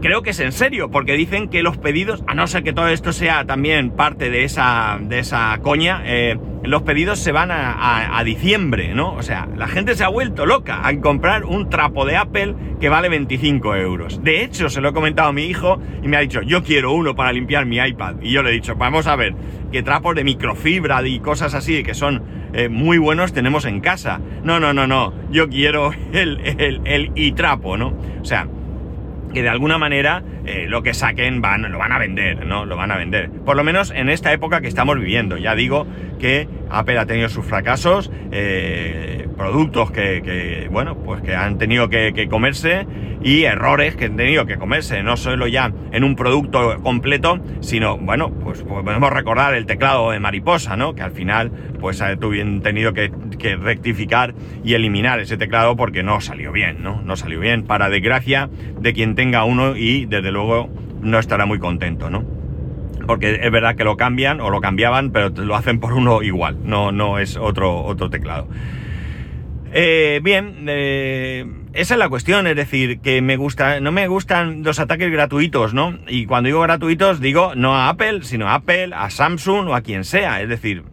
creo 0.00 0.22
que 0.22 0.30
es 0.30 0.38
en 0.38 0.52
serio, 0.52 0.92
porque 0.92 1.14
dicen 1.14 1.48
que 1.48 1.64
los 1.64 1.76
pedidos, 1.76 2.22
a 2.28 2.34
no 2.34 2.46
ser 2.46 2.62
que 2.62 2.72
todo 2.72 2.86
esto 2.86 3.12
sea 3.12 3.46
también 3.46 3.90
parte 3.90 4.30
de 4.30 4.44
esa, 4.44 5.00
de 5.00 5.18
esa 5.18 5.58
coña, 5.60 6.02
eh, 6.04 6.38
los 6.62 6.82
pedidos 6.82 7.18
se 7.18 7.32
van 7.32 7.50
a, 7.50 8.22
diciembre, 8.24 8.94
¿no? 8.94 9.14
O 9.14 9.22
sea, 9.22 9.48
la 9.56 9.66
gente 9.66 9.96
se 9.96 10.04
ha 10.04 10.08
vuelto 10.08 10.46
loca 10.46 10.86
a 10.86 10.96
comprar 11.00 11.44
un 11.44 11.68
trapo 11.68 12.04
de 12.04 12.16
Apple 12.16 12.54
que 12.80 12.88
vale 12.88 13.08
25 13.08 13.74
euros. 13.74 14.22
De 14.22 14.44
hecho, 14.44 14.70
se 14.70 14.80
lo 14.80 14.90
he 14.90 14.92
comentado 14.92 15.30
a 15.30 15.32
mi 15.32 15.46
hijo 15.46 15.80
y 16.00 16.06
me 16.06 16.16
ha 16.16 16.20
dicho, 16.20 16.42
yo 16.42 16.62
quiero 16.62 16.92
uno 16.92 17.16
para 17.16 17.32
limpiar 17.32 17.66
mi 17.66 17.78
iPad. 17.78 18.16
Y 18.22 18.30
yo 18.30 18.44
le 18.44 18.50
he 18.50 18.52
dicho, 18.52 18.76
vamos 18.76 19.08
a 19.08 19.16
ver, 19.16 19.34
qué 19.72 19.82
trapos 19.82 20.14
de 20.14 20.22
microfibra 20.22 21.04
y 21.06 21.18
cosas 21.18 21.54
así 21.54 21.82
que 21.82 21.94
son 21.94 22.22
eh, 22.52 22.68
muy 22.68 22.98
buenos 22.98 23.32
tenemos 23.32 23.64
en 23.64 23.80
casa. 23.80 24.20
No, 24.44 24.60
no, 24.60 24.72
no, 24.72 24.86
no, 24.86 25.12
yo 25.30 25.48
quiero 25.48 25.92
el, 26.12 26.38
el, 26.44 26.80
el 26.84 27.10
iTrapo, 27.16 27.76
¿no? 27.76 27.94
O 28.20 28.24
sea, 28.24 28.46
que 29.32 29.42
de 29.42 29.48
alguna 29.48 29.78
manera 29.78 30.22
eh, 30.44 30.66
lo 30.68 30.82
que 30.82 30.94
saquen 30.94 31.40
van, 31.40 31.70
lo 31.70 31.78
van 31.78 31.92
a 31.92 31.98
vender, 31.98 32.46
¿no? 32.46 32.64
Lo 32.64 32.76
van 32.76 32.90
a 32.90 32.96
vender. 32.96 33.30
Por 33.30 33.56
lo 33.56 33.64
menos 33.64 33.90
en 33.90 34.08
esta 34.08 34.32
época 34.32 34.60
que 34.60 34.68
estamos 34.68 34.98
viviendo. 34.98 35.36
Ya 35.36 35.54
digo 35.54 35.86
que 36.18 36.48
Apple 36.70 36.98
ha 36.98 37.06
tenido 37.06 37.28
sus 37.28 37.44
fracasos, 37.44 38.10
eh, 38.32 39.28
productos 39.36 39.90
que, 39.90 40.68
bueno, 40.70 40.96
pues 40.96 41.22
que 41.22 41.34
han 41.34 41.58
tenido 41.58 41.88
que, 41.88 42.28
comerse 42.28 42.86
y 43.22 43.44
errores 43.44 43.96
que 43.96 44.06
han 44.06 44.16
tenido 44.16 44.46
que 44.46 44.56
comerse, 44.56 45.02
no 45.02 45.16
solo 45.16 45.46
ya 45.46 45.72
en 45.92 46.02
un 46.02 46.16
producto 46.16 46.80
completo, 46.82 47.38
sino, 47.60 47.98
bueno, 47.98 48.30
pues, 48.30 48.62
podemos 48.62 49.12
recordar 49.12 49.54
el 49.54 49.66
teclado 49.66 50.10
de 50.10 50.18
mariposa, 50.18 50.76
¿no? 50.76 50.94
Que 50.94 51.02
al 51.02 51.12
final, 51.12 51.52
pues 51.80 52.00
ha 52.00 52.16
tenido 52.16 52.92
que, 52.94 53.12
que 53.38 53.56
rectificar 53.56 54.34
y 54.64 54.74
eliminar 54.74 55.20
ese 55.20 55.36
teclado 55.36 55.76
porque 55.76 56.02
no 56.02 56.20
salió 56.20 56.52
bien, 56.52 56.82
¿no? 56.82 57.02
No 57.02 57.16
salió 57.16 57.38
bien, 57.38 57.64
para 57.64 57.90
desgracia 57.90 58.48
de 58.80 58.92
quien 58.92 59.14
tenga 59.14 59.44
uno 59.44 59.76
y 59.76 60.06
desde 60.06 60.31
luego 60.32 60.68
no 61.00 61.18
estará 61.18 61.46
muy 61.46 61.58
contento, 61.58 62.10
¿no? 62.10 62.24
Porque 63.06 63.40
es 63.42 63.50
verdad 63.50 63.76
que 63.76 63.84
lo 63.84 63.96
cambian 63.96 64.40
o 64.40 64.50
lo 64.50 64.60
cambiaban, 64.60 65.10
pero 65.10 65.28
lo 65.30 65.54
hacen 65.56 65.80
por 65.80 65.92
uno 65.92 66.22
igual, 66.22 66.58
no, 66.64 66.92
no 66.92 67.18
es 67.18 67.36
otro, 67.36 67.84
otro 67.84 68.10
teclado. 68.10 68.48
Eh, 69.74 70.20
bien, 70.22 70.66
eh, 70.68 71.46
esa 71.72 71.94
es 71.94 71.98
la 71.98 72.10
cuestión, 72.10 72.46
es 72.46 72.54
decir, 72.54 73.00
que 73.00 73.22
me 73.22 73.36
gusta, 73.36 73.80
no 73.80 73.90
me 73.90 74.06
gustan 74.06 74.62
los 74.62 74.78
ataques 74.78 75.10
gratuitos, 75.10 75.72
¿no? 75.72 75.98
Y 76.06 76.26
cuando 76.26 76.48
digo 76.48 76.60
gratuitos, 76.60 77.20
digo 77.20 77.54
no 77.54 77.74
a 77.74 77.88
Apple, 77.88 78.20
sino 78.22 78.48
a 78.48 78.54
Apple, 78.54 78.90
a 78.94 79.08
Samsung 79.08 79.68
o 79.68 79.74
a 79.74 79.80
quien 79.80 80.04
sea. 80.04 80.42
Es 80.42 80.50
decir, 80.50 80.84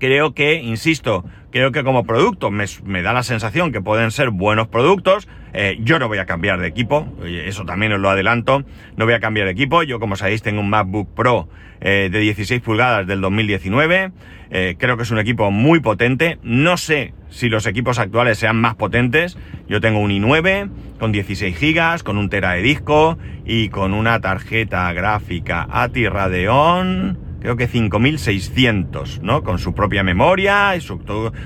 creo 0.00 0.34
que, 0.34 0.54
insisto, 0.54 1.24
creo 1.52 1.70
que 1.70 1.84
como 1.84 2.04
producto 2.04 2.50
me, 2.50 3.02
da 3.02 3.12
la 3.12 3.22
sensación 3.22 3.70
que 3.70 3.80
pueden 3.80 4.10
ser 4.10 4.30
buenos 4.30 4.66
productos. 4.66 5.28
Eh, 5.52 5.78
yo 5.80 5.98
no 5.98 6.08
voy 6.08 6.18
a 6.18 6.26
cambiar 6.26 6.58
de 6.60 6.66
equipo, 6.66 7.06
eso 7.24 7.64
también 7.64 7.92
os 7.92 8.00
lo 8.00 8.10
adelanto. 8.10 8.64
No 8.96 9.04
voy 9.04 9.14
a 9.14 9.20
cambiar 9.20 9.46
de 9.46 9.52
equipo. 9.52 9.82
Yo, 9.84 10.00
como 10.00 10.16
sabéis, 10.16 10.42
tengo 10.42 10.60
un 10.60 10.70
MacBook 10.70 11.14
Pro 11.14 11.48
eh, 11.80 12.08
de 12.10 12.18
16 12.18 12.60
pulgadas 12.62 13.06
del 13.06 13.20
2019. 13.20 14.12
Eh, 14.52 14.76
creo 14.78 14.96
que 14.96 15.04
es 15.04 15.10
un 15.10 15.18
equipo 15.18 15.50
muy 15.50 15.80
potente. 15.80 16.38
No 16.42 16.76
sé 16.76 17.14
si 17.28 17.48
los 17.48 17.66
equipos 17.66 17.98
actuales 17.98 18.38
sean 18.38 18.56
más 18.56 18.74
potentes. 18.74 19.38
Yo 19.68 19.80
tengo 19.80 20.00
un 20.00 20.10
i9 20.10 20.70
con 20.98 21.12
16 21.12 21.58
GB, 21.60 22.02
con 22.02 22.18
un 22.18 22.28
tera 22.28 22.52
de 22.52 22.62
disco 22.62 23.18
y 23.44 23.68
con 23.68 23.94
una 23.94 24.20
tarjeta 24.20 24.92
gráfica 24.92 25.68
ATI 25.70 26.08
Radeon 26.08 27.29
creo 27.40 27.56
que 27.56 27.66
5600, 27.66 29.22
¿no? 29.22 29.42
Con 29.42 29.58
su 29.58 29.74
propia 29.74 30.02
memoria 30.02 30.76
y 30.76 30.80
su, 30.80 31.00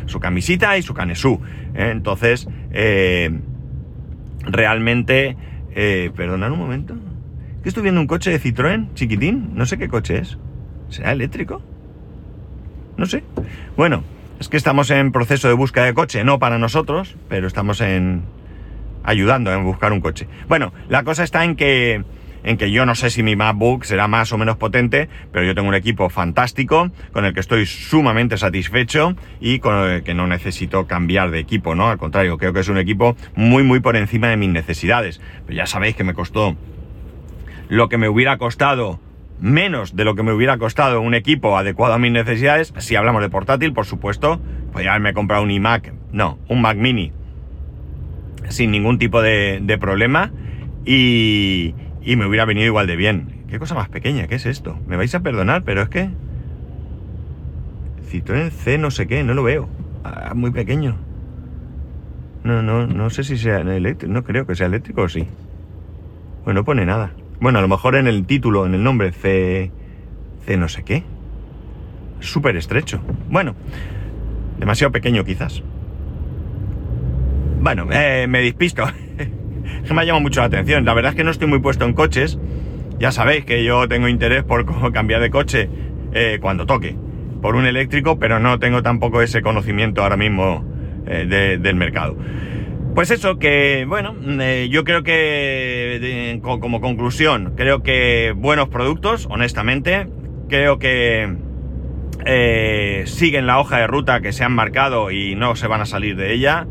su 0.07 0.21
camisita 0.21 0.77
y 0.77 0.83
su 0.83 0.93
canesú. 0.93 1.41
¿eh? 1.75 1.91
Entonces, 1.93 2.49
eh, 2.73 3.31
realmente, 4.43 5.37
eh, 5.75 6.11
perdonad 6.15 6.53
un 6.53 6.59
momento. 6.59 6.97
Que 7.63 7.69
estoy 7.69 7.83
viendo 7.83 8.01
un 8.01 8.07
coche 8.07 8.31
de 8.31 8.41
Citroën, 8.41 8.93
chiquitín, 8.95 9.51
no 9.55 9.65
sé 9.65 9.79
qué 9.79 9.89
coche 9.89 10.19
es. 10.19 10.37
¿Será 10.91 11.13
eléctrico? 11.13 11.63
No 12.97 13.07
sé. 13.07 13.25
Bueno, 13.77 14.05
es 14.39 14.49
que 14.49 14.57
estamos 14.57 14.91
en 14.91 15.13
proceso 15.13 15.49
de 15.49 15.55
búsqueda 15.55 15.85
de 15.85 15.95
coche, 15.95 16.25
no 16.25 16.39
para 16.39 16.59
nosotros, 16.59 17.17
pero 17.29 17.47
estamos 17.47 17.81
en 17.81 18.23
ayudando 19.03 19.53
en 19.53 19.65
buscar 19.65 19.93
un 19.93 20.01
coche. 20.01 20.27
Bueno, 20.49 20.73
la 20.89 21.05
cosa 21.05 21.25
está 21.25 21.45
en 21.45 21.57
que 21.57 22.05
en 22.45 22.59
que 22.59 22.71
yo 22.71 22.87
no 22.87 22.95
sé 22.95 23.11
si 23.11 23.23
mi 23.23 23.37
MacBook 23.37 23.85
será 23.85 24.07
más 24.07 24.33
o 24.33 24.39
menos 24.39 24.57
potente, 24.57 25.09
pero 25.33 25.45
yo 25.45 25.55
tengo 25.55 25.69
un 25.69 25.75
equipo 25.75 26.09
fantástico 26.11 26.91
con 27.13 27.25
el 27.25 27.35
que 27.35 27.41
estoy 27.41 27.67
sumamente 27.67 28.37
satisfecho 28.37 29.17
y 29.41 29.59
con 29.59 29.75
el 29.91 30.03
que 30.03 30.15
no 30.15 30.27
necesito 30.27 30.87
cambiar 30.87 31.31
de 31.31 31.41
equipo, 31.41 31.75
¿no? 31.75 31.89
Al 31.89 31.99
contrario, 31.99 32.39
creo 32.39 32.53
que 32.53 32.61
es 32.61 32.69
un 32.69 32.79
equipo 32.79 33.17
muy, 33.35 33.63
muy 33.63 33.81
por 33.81 33.97
encima 33.97 34.29
de 34.29 34.37
mis 34.37 34.51
necesidades. 34.51 35.21
Pero 35.47 35.57
ya 35.57 35.67
sabéis 35.67 35.97
que 35.97 36.05
me 36.05 36.15
costó 36.15 36.55
lo 37.69 37.89
que 37.89 37.97
me 37.97 38.09
hubiera 38.09 38.37
costado 38.37 39.01
menos 39.41 39.97
de 39.97 40.05
lo 40.05 40.15
que 40.15 40.23
me 40.23 40.33
hubiera 40.33 40.59
costado 40.59 41.01
un 41.01 41.15
equipo 41.15 41.57
adecuado 41.57 41.95
a 41.95 41.99
mis 41.99 42.13
necesidades. 42.13 42.73
Si 42.79 42.95
hablamos 42.95 43.23
de 43.23 43.31
portátil, 43.31 43.73
por 43.73 43.87
supuesto, 43.87 44.41
podría 44.73 44.91
haberme 44.91 45.15
comprado 45.15 45.43
un 45.43 45.51
iMac, 45.51 45.93
no, 46.13 46.39
un 46.49 46.61
Mac 46.61 46.77
mini, 46.77 47.13
sin 48.49 48.71
ningún 48.71 48.99
tipo 48.99 49.23
de, 49.23 49.61
de 49.63 49.79
problema. 49.79 50.31
Y, 50.87 51.75
y 52.05 52.17
me 52.17 52.27
hubiera 52.27 52.45
venido 52.45 52.67
igual 52.67 52.87
de 52.87 52.97
bien. 52.97 53.45
¿Qué 53.49 53.59
cosa 53.59 53.75
más 53.75 53.89
pequeña? 53.89 54.27
¿Qué 54.27 54.35
es 54.35 54.47
esto? 54.47 54.79
Me 54.87 54.97
vais 54.97 55.15
a 55.15 55.21
perdonar, 55.21 55.65
pero 55.65 55.83
es 55.83 55.89
que... 55.89 56.11
Citroën 58.11 58.51
C 58.51 58.79
no 58.79 58.91
sé 58.91 59.07
qué, 59.07 59.25
no 59.25 59.35
lo 59.35 59.43
veo. 59.43 59.69
Ah, 60.05 60.33
muy 60.35 60.51
pequeño. 60.51 60.97
No, 62.45 62.63
no, 62.63 62.87
no 62.87 63.11
sé 63.11 63.25
si 63.25 63.39
sea 63.39 63.59
eléctrico. 63.61 64.13
No 64.13 64.23
creo 64.23 64.47
que 64.47 64.55
sea 64.55 64.67
eléctrico 64.67 65.03
o 65.03 65.09
sí. 65.09 65.27
Bueno, 66.45 66.61
no 66.61 66.65
pone 66.65 66.85
nada. 66.85 67.13
Bueno, 67.41 67.59
a 67.59 67.63
lo 67.63 67.69
mejor 67.69 67.97
en 67.97 68.07
el 68.07 68.27
título, 68.27 68.67
en 68.67 68.75
el 68.75 68.83
nombre, 68.83 69.13
C... 69.13 69.71
C 70.45 70.57
no 70.59 70.69
sé 70.69 70.83
qué. 70.83 71.05
Súper 72.21 72.57
estrecho. 72.57 73.01
Bueno, 73.31 73.55
demasiado 74.59 74.93
pequeño 74.93 75.25
quizás. 75.25 75.63
Bueno, 77.61 77.87
eh, 77.91 78.27
me 78.29 78.43
despisto. 78.43 78.85
me 79.92 80.00
ha 80.00 80.04
llamado 80.04 80.23
mucho 80.23 80.40
la 80.40 80.47
atención. 80.47 80.85
La 80.85 80.94
verdad 80.94 81.12
es 81.12 81.16
que 81.16 81.25
no 81.25 81.30
estoy 81.30 81.49
muy 81.49 81.59
puesto 81.59 81.85
en 81.85 81.92
coches. 81.92 82.38
Ya 82.99 83.11
sabéis 83.11 83.44
que 83.44 83.64
yo 83.64 83.88
tengo 83.88 84.09
interés 84.09 84.44
por 84.44 84.64
cambiar 84.92 85.21
de 85.21 85.30
coche 85.30 85.68
eh, 86.12 86.38
cuando 86.40 86.66
toque. 86.66 86.97
Por 87.42 87.56
un 87.56 87.66
eléctrico, 87.66 88.18
pero 88.18 88.40
no 88.40 88.59
tengo 88.59 88.83
tampoco 88.83 89.21
ese 89.21 89.42
conocimiento 89.42 90.02
ahora 90.02 90.16
mismo 90.16 90.64
eh, 91.06 91.59
del 91.61 91.75
mercado. 91.75 92.16
Pues 92.94 93.11
eso, 93.11 93.38
que 93.38 93.85
bueno, 93.88 94.14
eh, 94.40 94.68
yo 94.71 94.85
creo 94.85 95.02
que 95.02 96.38
como 96.40 96.80
conclusión, 96.80 97.54
creo 97.56 97.83
que 97.83 98.33
buenos 98.37 98.68
productos, 98.68 99.26
honestamente. 99.28 100.06
Creo 100.49 100.78
que 100.78 101.37
siguen 103.06 103.47
la 103.47 103.59
hoja 103.59 103.78
de 103.78 103.87
ruta 103.88 104.21
que 104.21 104.33
se 104.33 104.44
han 104.44 104.52
marcado 104.52 105.11
y 105.11 105.35
no 105.35 105.56
se 105.56 105.66
van 105.66 105.80
a 105.80 105.87
salir 105.87 106.16
de 106.16 106.33
ella. 106.33 106.66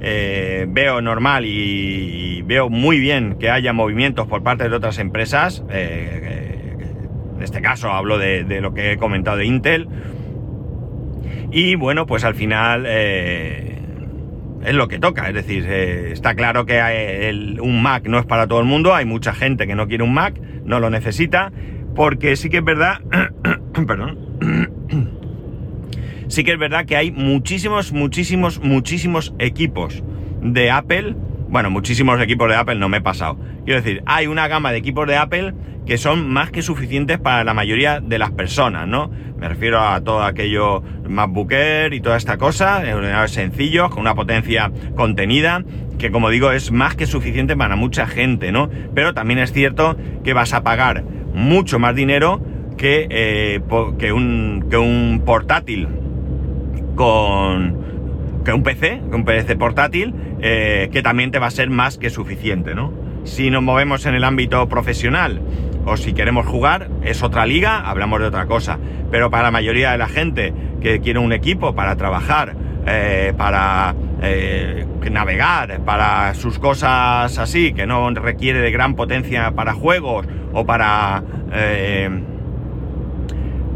Eh, 0.00 0.66
veo 0.68 1.00
normal 1.00 1.44
y, 1.44 2.42
veo 2.42 2.70
muy 2.70 2.98
bien 3.00 3.36
que 3.38 3.50
haya 3.50 3.72
movimientos 3.72 4.26
por 4.26 4.42
parte 4.42 4.68
de 4.68 4.74
otras 4.74 4.98
empresas. 4.98 5.64
Eh, 5.70 6.76
en 7.36 7.42
este 7.42 7.60
caso 7.60 7.92
hablo 7.92 8.18
de, 8.18 8.44
lo 8.60 8.74
que 8.74 8.92
he 8.92 8.96
comentado 8.96 9.36
de 9.36 9.46
Intel. 9.46 9.88
Y 11.50 11.76
bueno, 11.76 12.06
pues 12.06 12.24
al 12.24 12.34
final 12.34 12.84
eh, 12.86 13.80
es 14.64 14.74
lo 14.74 14.88
que 14.88 14.98
toca. 14.98 15.28
Es 15.28 15.34
decir, 15.34 15.66
está 15.66 16.34
claro 16.34 16.66
que 16.66 17.58
un 17.60 17.82
Mac 17.82 18.06
no 18.06 18.18
es 18.18 18.26
para 18.26 18.46
todo 18.46 18.60
el 18.60 18.66
mundo. 18.66 18.94
Hay 18.94 19.04
mucha 19.04 19.32
gente 19.32 19.66
que 19.66 19.74
no 19.74 19.88
quiere 19.88 20.04
un 20.04 20.14
Mac, 20.14 20.40
no 20.64 20.80
lo 20.80 20.90
necesita. 20.90 21.52
Porque 21.94 22.36
sí 22.36 22.48
que 22.48 22.58
es 22.58 22.64
verdad, 22.64 23.00
perdón, 23.86 25.17
sí 26.28 26.44
que 26.44 26.52
es 26.52 26.58
verdad 26.58 26.86
que 26.86 26.96
hay 26.96 27.10
muchísimos, 27.10 27.92
muchísimos, 27.92 28.60
muchísimos 28.62 29.34
equipos 29.38 30.02
de 30.42 30.70
Apple. 30.70 31.16
Bueno, 31.48 31.70
muchísimos 31.70 32.20
equipos 32.20 32.48
de 32.48 32.56
Apple 32.56 32.76
no 32.76 32.88
me 32.88 32.98
he 32.98 33.00
pasado. 33.00 33.38
Quiero 33.64 33.80
decir, 33.80 34.02
hay 34.06 34.26
una 34.26 34.48
gama 34.48 34.70
de 34.70 34.78
equipos 34.78 35.06
de 35.06 35.16
Apple 35.16 35.54
que 35.86 35.96
son 35.96 36.28
más 36.28 36.50
que 36.50 36.60
suficientes 36.60 37.18
para 37.18 37.44
la 37.44 37.54
mayoría 37.54 38.00
de 38.00 38.18
las 38.18 38.30
personas, 38.32 38.86
¿no? 38.86 39.10
Me 39.38 39.48
refiero 39.48 39.80
a 39.80 40.02
todo 40.02 40.22
aquello 40.22 40.82
MacBook 41.08 41.52
Air 41.52 41.94
y 41.94 42.00
toda 42.00 42.18
esta 42.18 42.36
cosa, 42.36 42.80
ordenadores 42.80 43.30
sencillos, 43.30 43.88
con 43.88 44.00
una 44.00 44.14
potencia 44.14 44.70
contenida, 44.96 45.64
que 45.98 46.10
como 46.10 46.28
digo 46.28 46.52
es 46.52 46.72
más 46.72 46.94
que 46.94 47.06
suficiente 47.06 47.56
para 47.56 47.74
mucha 47.74 48.06
gente, 48.06 48.52
¿no? 48.52 48.68
Pero 48.94 49.14
también 49.14 49.38
es 49.38 49.52
cierto 49.52 49.96
que 50.24 50.34
vas 50.34 50.52
a 50.52 50.62
pagar 50.62 51.04
mucho 51.32 51.78
más 51.78 51.94
dinero 51.94 52.42
que, 52.76 53.06
eh, 53.08 53.60
que 53.98 54.12
un 54.12 55.22
portátil 55.24 55.88
con 56.98 58.42
que 58.44 58.52
un 58.52 58.64
PC, 58.64 59.00
un 59.12 59.24
PC 59.24 59.54
portátil, 59.54 60.12
eh, 60.42 60.90
que 60.92 61.00
también 61.00 61.30
te 61.30 61.38
va 61.38 61.46
a 61.46 61.50
ser 61.50 61.70
más 61.70 61.96
que 61.96 62.10
suficiente, 62.10 62.74
¿no? 62.74 62.92
Si 63.22 63.50
nos 63.50 63.62
movemos 63.62 64.04
en 64.06 64.16
el 64.16 64.24
ámbito 64.24 64.68
profesional 64.68 65.40
o 65.86 65.96
si 65.96 66.12
queremos 66.12 66.44
jugar, 66.44 66.88
es 67.04 67.22
otra 67.22 67.46
liga, 67.46 67.88
hablamos 67.88 68.18
de 68.20 68.26
otra 68.26 68.46
cosa. 68.46 68.78
Pero 69.12 69.30
para 69.30 69.44
la 69.44 69.50
mayoría 69.52 69.92
de 69.92 69.98
la 69.98 70.08
gente 70.08 70.52
que 70.80 71.00
quiere 71.00 71.20
un 71.20 71.32
equipo 71.32 71.74
para 71.74 71.96
trabajar, 71.96 72.56
eh, 72.86 73.32
para 73.36 73.94
eh, 74.20 74.84
navegar, 75.08 75.80
para 75.84 76.34
sus 76.34 76.58
cosas 76.58 77.38
así, 77.38 77.72
que 77.72 77.86
no 77.86 78.10
requiere 78.10 78.60
de 78.60 78.72
gran 78.72 78.96
potencia 78.96 79.52
para 79.52 79.72
juegos 79.72 80.26
o 80.52 80.66
para 80.66 81.22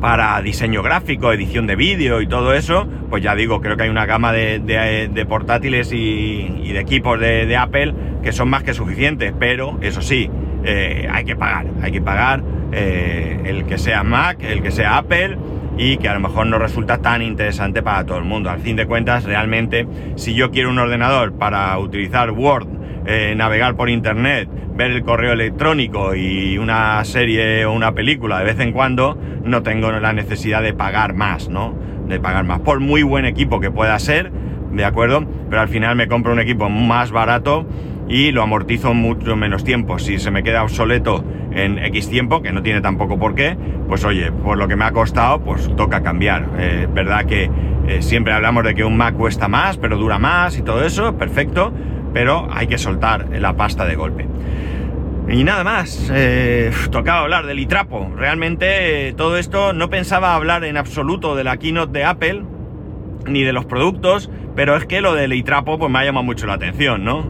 para 0.03 0.43
diseño 0.43 0.83
gráfico, 0.83 1.33
edición 1.33 1.69
de 1.69 1.77
vídeo 1.77 2.21
y 2.21 2.27
todo 2.27 2.55
eso, 2.55 2.89
pues 3.09 3.23
ya 3.23 3.37
digo, 3.37 3.61
creo 3.61 3.77
que 3.77 3.85
hay 3.85 3.89
una 3.89 4.05
gama 4.05 4.33
de, 4.33 5.27
portátiles 5.29 5.93
y, 5.93 6.73
de 6.73 6.81
equipos 6.81 7.21
de, 7.21 7.57
Apple 7.57 7.95
que 8.21 8.33
son 8.33 8.51
más 8.51 8.65
que 8.65 8.75
suficientes, 8.75 9.33
pero 9.39 9.79
eso 9.81 10.03
sí, 10.03 10.29
eh, 10.65 11.09
hay 11.09 11.25
que 11.25 11.37
pagar, 11.37 11.67
hay 11.81 11.93
que 11.93 12.03
pagar 12.03 12.43
eh, 12.73 13.43
el 13.45 13.65
que 13.65 13.79
sea 13.79 14.03
Mac, 14.03 14.43
el 14.43 14.61
que 14.61 14.73
sea 14.73 14.99
Apple 14.99 15.39
y 15.79 15.99
que 15.99 16.09
a 16.09 16.15
lo 16.15 16.21
mejor 16.21 16.49
no 16.49 16.59
resulta 16.59 16.99
tan 16.99 17.23
interesante 17.23 17.81
para 17.81 18.05
todo 18.05 18.19
el 18.19 18.25
mundo. 18.25 18.51
Al 18.51 18.59
fin 18.59 18.75
de 18.75 18.87
cuentas, 18.87 19.23
realmente, 19.23 19.87
si 20.17 20.35
yo 20.35 20.51
quiero 20.51 20.71
un 20.71 20.81
ordenador 20.81 21.33
para 21.33 21.79
utilizar 21.79 22.33
Word, 22.33 22.67
eh, 23.05 23.35
navegar 23.37 23.75
por 23.75 23.91
internet, 23.91 24.49
ver 24.75 24.93
el 24.93 25.03
correo 25.03 25.33
electrónico 25.33 26.15
y 26.15 26.59
una 26.59 27.05
serie 27.05 27.65
o 27.65 27.73
una 27.73 27.93
película 27.93 28.39
de 28.39 28.45
vez 28.45 28.61
en 28.61 28.73
cuando, 28.73 29.19
no 29.45 29.63
tengo 29.63 29.91
la 29.91 30.13
necesidad 30.13 30.63
de 30.63 30.73
pagar 30.73 31.15
más, 31.15 31.49
¿no? 31.49 31.75
De 32.07 32.21
pagar 32.21 32.45
más. 32.45 32.61
Por 32.61 32.81
muy 32.81 33.03
buen 33.03 33.25
equipo 33.25 33.61
que 33.61 33.71
pueda 33.71 33.99
ser, 33.99 34.31
¿de 34.73 34.85
acuerdo? 34.85 35.27
Pero 35.51 35.61
al 35.61 35.69
final 35.69 35.97
me 35.97 36.09
compro 36.09 36.33
un 36.33 36.41
equipo 36.41 36.69
más 36.69 37.11
barato 37.11 37.67
y 38.09 38.31
lo 38.31 38.43
amortizo 38.43 38.95
mucho 38.95 39.37
menos 39.37 39.65
tiempo. 39.65 39.99
Si 39.99 40.19
se 40.19 40.31
me 40.31 40.43
queda 40.43 40.63
obsoleto 40.63 41.25
en 41.53 41.79
X 41.79 42.09
tiempo, 42.09 42.43
que 42.43 42.53
no 42.53 42.63
tiene 42.63 42.81
tampoco 42.81 43.19
por 43.19 43.35
qué, 43.35 43.57
pues 43.89 44.05
oye, 44.05 44.31
por 44.33 44.59
lo 44.59 44.69
que 44.69 44.77
me 44.77 44.85
ha 44.85 44.93
costado, 44.93 45.41
pues 45.41 45.75
toca 45.77 46.03
cambiar. 46.03 46.49
Eh, 46.59 46.89
verdad 46.93 47.25
que 47.25 47.51
eh, 47.89 48.01
siempre 48.01 48.33
hablamos 48.33 48.65
de 48.65 48.75
que 48.75 48.85
un 48.85 48.97
Mac 48.97 49.17
cuesta 49.17 49.49
más, 49.49 49.77
pero 49.77 49.97
dura 49.97 50.19
más 50.19 50.57
y 50.57 50.63
todo 50.63 50.85
eso, 50.85 51.17
perfecto 51.17 51.73
pero 52.13 52.49
hay 52.51 52.67
que 52.67 52.79
soltar 52.79 53.29
la 53.31 53.57
pasta 53.57 53.85
de 53.85 53.95
golpe. 53.95 54.27
Y 55.29 55.45
nada 55.45 55.65
más, 55.65 56.11
eh, 56.13 56.73
tocaba 56.91 57.21
hablar 57.21 57.47
del 57.47 57.61
itrapo. 57.61 58.11
Realmente 58.17 59.15
todo 59.17 59.37
esto 59.37 59.73
no 59.73 59.89
pensaba 59.89 60.35
hablar 60.35 60.65
en 60.65 60.77
absoluto 60.77 61.37
de 61.37 61.45
la 61.45 61.57
keynote 61.57 61.99
de 61.99 62.05
Apple, 62.05 62.43
ni 63.27 63.43
de 63.43 63.53
los 63.53 63.65
productos, 63.65 64.31
pero 64.55 64.77
es 64.77 64.85
que 64.87 65.01
lo 65.01 65.15
del 65.15 65.33
Itrapo 65.33 65.79
pues 65.79 65.91
me 65.91 65.99
ha 65.99 66.05
llamado 66.05 66.25
mucho 66.25 66.47
la 66.47 66.55
atención, 66.55 67.05
¿no? 67.05 67.25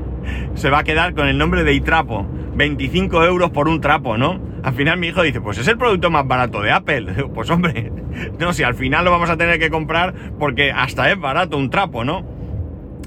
se 0.54 0.70
va 0.70 0.78
a 0.78 0.84
quedar 0.84 1.14
con 1.14 1.28
el 1.28 1.38
nombre 1.38 1.64
de 1.64 1.74
Itrapo, 1.74 2.26
25 2.54 3.24
euros 3.24 3.50
por 3.50 3.68
un 3.68 3.80
trapo, 3.80 4.16
¿no? 4.16 4.40
Al 4.62 4.74
final 4.74 4.98
mi 4.98 5.08
hijo 5.08 5.22
dice, 5.22 5.40
pues 5.40 5.58
es 5.58 5.68
el 5.68 5.78
producto 5.78 6.10
más 6.10 6.26
barato 6.26 6.60
de 6.62 6.72
Apple. 6.72 7.06
Pues 7.34 7.50
hombre, 7.50 7.92
no, 8.38 8.52
si 8.52 8.62
al 8.62 8.74
final 8.74 9.04
lo 9.04 9.10
vamos 9.10 9.30
a 9.30 9.36
tener 9.36 9.58
que 9.58 9.70
comprar 9.70 10.14
porque 10.38 10.72
hasta 10.72 11.10
es 11.10 11.18
barato 11.18 11.56
un 11.56 11.70
trapo, 11.70 12.04
¿no? 12.04 12.35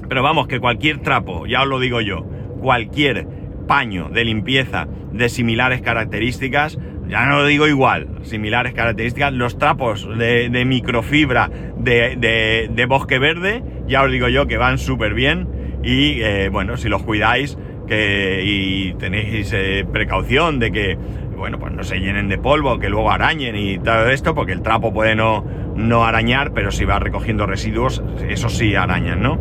Pero 0.08 0.22
vamos, 0.22 0.48
que 0.48 0.60
cualquier 0.60 0.98
trapo, 0.98 1.46
ya 1.46 1.62
os 1.62 1.68
lo 1.68 1.78
digo 1.78 2.00
yo, 2.00 2.26
cualquier 2.60 3.26
paño 3.66 4.08
de 4.08 4.24
limpieza 4.24 4.88
de 5.12 5.28
similares 5.28 5.80
características, 5.82 6.78
ya 7.08 7.26
no 7.26 7.38
lo 7.38 7.46
digo 7.46 7.66
igual, 7.66 8.08
similares 8.22 8.72
características, 8.72 9.32
los 9.32 9.58
trapos 9.58 10.08
de, 10.16 10.64
microfibra 10.64 11.50
de, 11.76 12.86
bosque 12.88 13.18
verde, 13.18 13.62
ya 13.86 14.02
os 14.02 14.10
digo 14.10 14.28
yo 14.28 14.46
que 14.46 14.56
van 14.56 14.78
súper 14.78 15.14
bien 15.14 15.48
y 15.82 16.20
eh, 16.20 16.48
bueno, 16.50 16.76
si 16.76 16.88
los 16.88 17.02
cuidáis 17.02 17.58
que, 17.86 18.42
y 18.44 18.94
tenéis 18.94 19.52
eh, 19.52 19.84
precaución 19.92 20.60
de 20.60 20.70
que, 20.70 20.98
bueno, 21.36 21.58
pues 21.58 21.72
no 21.72 21.82
se 21.82 21.98
llenen 21.98 22.28
de 22.28 22.38
polvo, 22.38 22.78
que 22.78 22.88
luego 22.88 23.10
arañen 23.10 23.56
y 23.56 23.78
todo 23.78 24.08
esto, 24.08 24.34
porque 24.34 24.52
el 24.52 24.62
trapo 24.62 24.92
puede 24.92 25.16
no, 25.16 25.44
no 25.74 26.04
arañar, 26.04 26.52
pero 26.54 26.70
si 26.70 26.84
va 26.84 26.98
recogiendo 27.00 27.46
residuos, 27.46 28.02
eso 28.28 28.48
sí 28.48 28.76
arañan, 28.76 29.22
¿no? 29.22 29.38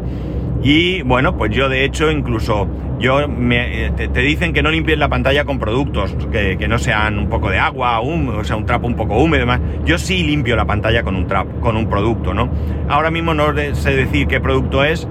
Y 0.62 1.02
bueno, 1.04 1.38
pues 1.38 1.52
yo 1.52 1.70
de 1.70 1.86
hecho 1.86 2.12
incluso 2.12 2.68
yo 3.00 3.30
me, 3.30 3.92
te, 3.92 4.08
dicen 4.10 4.52
que 4.52 4.62
no 4.62 4.72
limpies 4.72 4.98
la 4.98 5.08
pantalla 5.08 5.46
con 5.46 5.58
productos 5.58 6.16
que, 6.32 6.68
no 6.68 6.78
sean 6.78 7.18
un 7.18 7.30
poco 7.30 7.50
de 7.50 7.58
agua, 7.58 8.02
o 8.02 8.44
sea, 8.44 8.58
un 8.58 8.66
trapo 8.66 8.88
un 8.88 8.96
poco 8.96 9.18
húmedo 9.18 9.38
y 9.38 9.40
demás. 9.40 9.62
Yo 9.86 9.98
sí 9.98 10.22
limpio 10.24 10.58
la 10.58 10.66
pantalla 10.66 11.04
con 11.04 11.16
un 11.16 11.26
trapo, 11.28 11.62
con 11.62 11.78
un 11.78 11.88
producto, 11.90 12.34
¿no? 12.34 12.50
Ahora 12.90 13.10
mismo 13.10 13.34
no 13.34 13.54
sé 13.74 13.96
decir 13.96 14.28
qué 14.28 14.42
producto 14.42 14.84
es. 14.84 15.08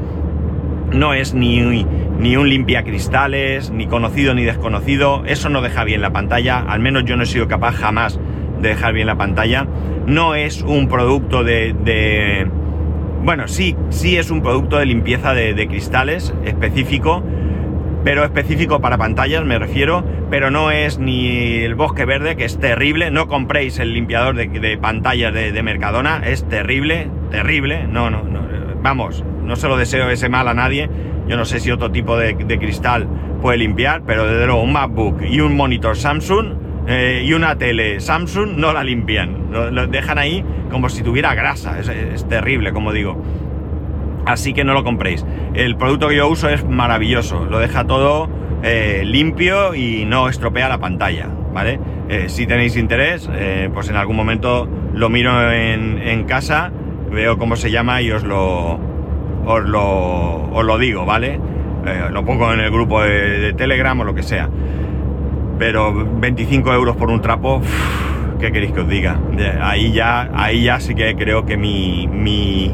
No 0.93 1.13
es 1.13 1.35
ni, 1.35 1.85
ni 2.19 2.37
un 2.37 2.49
limpiacristales, 2.49 3.71
ni 3.71 3.87
conocido 3.87 4.35
ni 4.35 4.45
desconocido. 4.45 5.23
Eso 5.27 5.49
no 5.49 5.63
deja 5.63 5.85
bien 5.85 6.03
la 6.03 6.11
pantalla. 6.11 6.61
Al 6.61 6.81
menos 6.81 7.05
yo 7.05 7.17
no 7.17 7.23
he 7.23 7.27
sido 7.27 7.49
capaz 7.49 7.73
jamás 7.73 8.21
de 8.61 8.69
dejar 8.71 8.93
bien 8.93 9.07
la 9.07 9.17
pantalla. 9.17 9.67
No 10.07 10.35
es 10.35 10.63
un 10.63 10.89
producto 10.89 11.43
de 11.43 12.49
bueno, 13.23 13.49
sí, 13.49 13.77
sí 13.91 14.17
es 14.17 14.31
un 14.31 14.43
producto 14.43 14.79
de 14.79 14.87
limpieza 14.87 15.35
de, 15.35 15.69
cristales 15.69 16.35
específico, 16.45 17.23
pero 18.05 18.25
específico 18.25 18.81
para 18.81 18.97
pantallas 18.97 19.45
me 19.45 19.59
refiero, 19.59 20.05
pero 20.31 20.51
no 20.51 20.71
es 20.71 20.99
ni 20.99 21.59
el 21.59 21.75
bosque 21.75 22.05
verde, 22.05 22.37
que 22.37 22.45
es 22.45 22.59
terrible, 22.59 23.11
no 23.11 23.29
compréis 23.29 23.79
el 23.79 23.93
limpiador 23.93 24.37
de, 24.37 24.79
pantallas 24.79 25.35
de, 25.35 25.63
Mercadona, 25.63 26.23
es 26.25 26.49
terrible, 26.49 27.11
terrible, 27.31 27.87
no, 27.87 28.11
no, 28.11 28.23
no, 28.23 28.41
vamos, 28.83 29.25
no 29.43 29.57
se 29.57 29.69
lo 29.69 29.77
deseo 29.77 30.11
ese 30.11 30.29
mal 30.29 30.49
a 30.49 30.55
nadie, 30.55 30.89
yo 31.29 31.37
no 31.37 31.45
sé 31.45 31.61
si 31.61 31.71
otro 31.71 31.91
tipo 31.91 32.17
de, 32.17 32.37
cristal 32.37 33.07
puede 33.43 33.59
limpiar, 33.59 34.03
pero 34.07 34.27
desde 34.27 34.47
luego 34.47 34.63
un 34.63 34.73
MacBook 34.73 35.23
y 35.23 35.41
un 35.41 35.57
monitor 35.57 35.97
Samsung 35.97 36.68
eh, 36.91 37.23
y 37.23 37.35
una 37.35 37.57
tele 37.57 38.01
Samsung 38.01 38.57
no 38.57 38.73
la 38.73 38.83
limpian, 38.83 39.51
lo, 39.51 39.87
dejan 39.89 40.17
ahí 40.17 40.43
como 40.71 40.89
si 40.89 41.03
tuviera 41.03 41.35
grasa, 41.35 41.79
es, 41.79 42.27
terrible, 42.29 42.73
como 42.73 42.93
digo. 42.93 43.23
Así 44.25 44.55
que 44.55 44.65
no 44.65 44.73
lo 44.73 44.85
compréis. 44.85 45.25
El 45.53 45.77
producto 45.77 46.09
que 46.09 46.17
yo 46.17 46.29
uso 46.29 46.49
es 46.49 46.65
maravilloso, 46.65 47.45
lo 47.45 47.59
deja 47.59 47.85
todo 47.85 48.31
eh, 48.63 49.03
limpio 49.05 49.75
y 49.75 50.07
no 50.07 50.31
estropea 50.31 50.71
la 50.71 50.79
pantalla, 50.79 51.29
¿vale? 51.53 51.79
Eh, 52.09 52.31
si 52.31 52.47
tenéis 52.47 52.75
interés, 52.77 53.29
pues 53.75 53.91
en 53.91 53.97
algún 53.97 54.17
momento 54.17 54.67
lo 54.95 55.11
miro 55.11 55.53
en, 55.53 56.25
casa, 56.25 56.73
veo 57.11 57.37
cómo 57.37 57.57
se 57.57 57.71
llama 57.71 58.01
y 58.01 58.13
os 58.13 58.25
lo, 58.25 58.81
os 59.45 59.63
lo, 59.63 60.51
os 60.51 60.65
lo 60.65 60.79
digo, 60.79 61.05
¿vale? 61.05 61.39
lo 62.11 62.23
pongo 62.25 62.53
en 62.53 62.61
el 62.61 62.71
grupo 62.71 63.03
de 63.03 63.55
Telegram 63.55 63.99
o 64.01 64.05
lo 64.05 64.15
que 64.15 64.23
sea. 64.23 64.49
Pero 65.59 65.93
25 66.21 66.73
euros 66.73 66.97
por 66.97 67.11
un 67.11 67.21
trapo, 67.21 67.61
¿qué 68.39 68.53
queréis 68.53 68.73
que 68.73 68.81
os 68.81 68.89
diga? 68.89 69.19
ahí 69.61 69.93
ya, 69.93 70.31
ahí 70.35 70.65
ya 70.65 70.81
sí 70.81 70.95
que 70.95 71.17
creo 71.17 71.45
que 71.45 71.57
mi, 71.57 72.07
mi, 72.07 72.73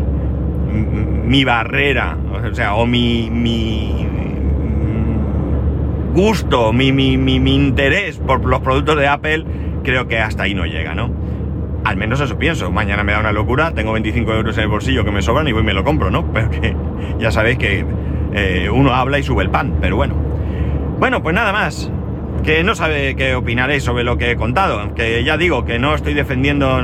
mi 1.24 1.44
barrera, 1.44 2.16
o 2.50 2.54
sea, 2.54 2.74
o 2.74 2.86
mi, 2.86 3.30
mi 3.30 4.06
gusto, 6.14 6.72
mi, 6.72 6.92
mi, 6.92 7.16
mi, 7.16 7.40
mi 7.40 7.54
interés 7.54 8.18
por 8.18 8.44
los 8.44 8.60
productos 8.60 8.96
de 8.96 9.08
Apple, 9.08 9.44
creo 9.82 10.06
que 10.06 10.18
hasta 10.18 10.44
ahí 10.44 10.54
no 10.54 10.66
llega, 10.66 10.94
¿no? 10.94 11.10
Al 11.84 11.96
menos 11.96 12.20
eso 12.20 12.38
pienso. 12.38 12.70
Mañana 12.70 13.02
me 13.02 13.12
da 13.12 13.20
una 13.20 13.32
locura, 13.32 13.72
tengo 13.72 13.92
25 13.92 14.32
euros 14.32 14.56
en 14.56 14.64
el 14.64 14.68
bolsillo 14.70 15.04
que 15.04 15.10
me 15.10 15.22
sobran 15.22 15.46
y 15.48 15.52
voy 15.52 15.62
y 15.62 15.66
me 15.66 15.74
lo 15.74 15.84
compro, 15.84 16.10
¿no? 16.10 16.24
Pero 16.32 16.50
que 16.50 16.74
ya 17.18 17.30
sabéis 17.30 17.58
que 17.58 17.84
eh, 18.32 18.70
uno 18.70 18.92
habla 18.94 19.18
y 19.18 19.22
sube 19.22 19.42
el 19.42 19.50
pan, 19.50 19.74
pero 19.80 19.96
bueno. 19.96 20.14
Bueno, 20.98 21.22
pues 21.22 21.34
nada 21.34 21.52
más 21.52 21.90
que 22.42 22.64
no 22.64 22.74
sabe 22.74 23.14
qué 23.16 23.34
opinaréis 23.34 23.84
sobre 23.84 24.04
lo 24.04 24.18
que 24.18 24.32
he 24.32 24.36
contado. 24.36 24.94
Que 24.94 25.22
ya 25.24 25.36
digo 25.36 25.64
que 25.64 25.78
no 25.78 25.94
estoy 25.94 26.14
defendiendo 26.14 26.82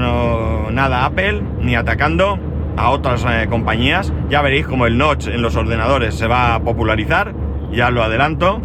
nada 0.70 1.00
a 1.00 1.06
Apple 1.06 1.42
ni 1.60 1.74
atacando 1.74 2.38
a 2.76 2.90
otras 2.90 3.26
eh, 3.28 3.46
compañías. 3.48 4.12
Ya 4.28 4.42
veréis 4.42 4.66
como 4.66 4.86
el 4.86 4.96
notch 4.96 5.26
en 5.28 5.42
los 5.42 5.56
ordenadores 5.56 6.14
se 6.14 6.26
va 6.26 6.54
a 6.54 6.60
popularizar, 6.60 7.34
ya 7.72 7.90
lo 7.90 8.02
adelanto, 8.02 8.62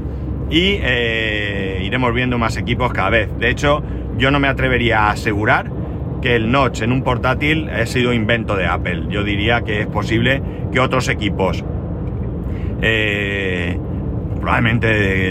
y 0.49 0.77
eh, 0.81 1.81
iremos 1.83 2.13
viendo 2.13 2.37
más 2.37 2.57
equipos 2.57 2.93
cada 2.93 3.09
vez. 3.09 3.29
De 3.39 3.49
hecho, 3.49 3.83
yo 4.17 4.31
no 4.31 4.39
me 4.39 4.47
atrevería 4.47 5.03
a 5.03 5.11
asegurar 5.11 5.69
que 6.21 6.35
el 6.35 6.51
notch 6.51 6.81
en 6.81 6.91
un 6.91 7.03
portátil 7.03 7.69
ha 7.69 7.85
sido 7.85 8.13
invento 8.13 8.55
de 8.55 8.65
Apple. 8.65 9.07
Yo 9.09 9.23
diría 9.23 9.61
que 9.61 9.81
es 9.81 9.87
posible 9.87 10.41
que 10.71 10.79
otros 10.79 11.09
equipos 11.09 11.63
eh, 12.81 13.77
probablemente 14.39 14.87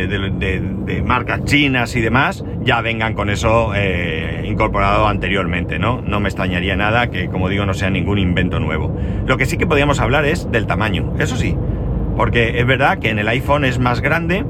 de, 0.07 1.03
marcas 1.05 1.45
chinas 1.45 1.95
y 1.97 2.01
demás, 2.01 2.45
ya 2.63 2.81
vengan 2.81 3.15
con 3.15 3.31
eso 3.31 3.73
eh, 3.75 4.45
incorporado 4.49 5.07
anteriormente, 5.07 5.79
¿no? 5.79 6.01
No 6.01 6.21
me 6.21 6.29
extrañaría 6.29 6.77
nada 6.77 7.11
que, 7.11 7.29
como 7.29 7.49
digo, 7.49 7.67
no 7.67 7.75
sea 7.75 7.91
ningún 7.91 8.19
invento 8.19 8.59
nuevo. 8.59 8.97
Lo 9.27 9.37
que 9.37 9.47
sí 9.47 9.57
que 9.57 9.67
podríamos 9.67 10.01
hablar 10.01 10.25
es 10.25 10.51
del 10.51 10.67
tamaño, 10.67 11.15
eso 11.19 11.37
sí, 11.37 11.57
porque 12.17 12.59
es 12.59 12.67
verdad 12.67 12.99
que 12.99 13.11
en 13.11 13.19
el 13.19 13.29
iPhone 13.29 13.65
es 13.65 13.79
más 13.79 14.01
grande, 14.01 14.45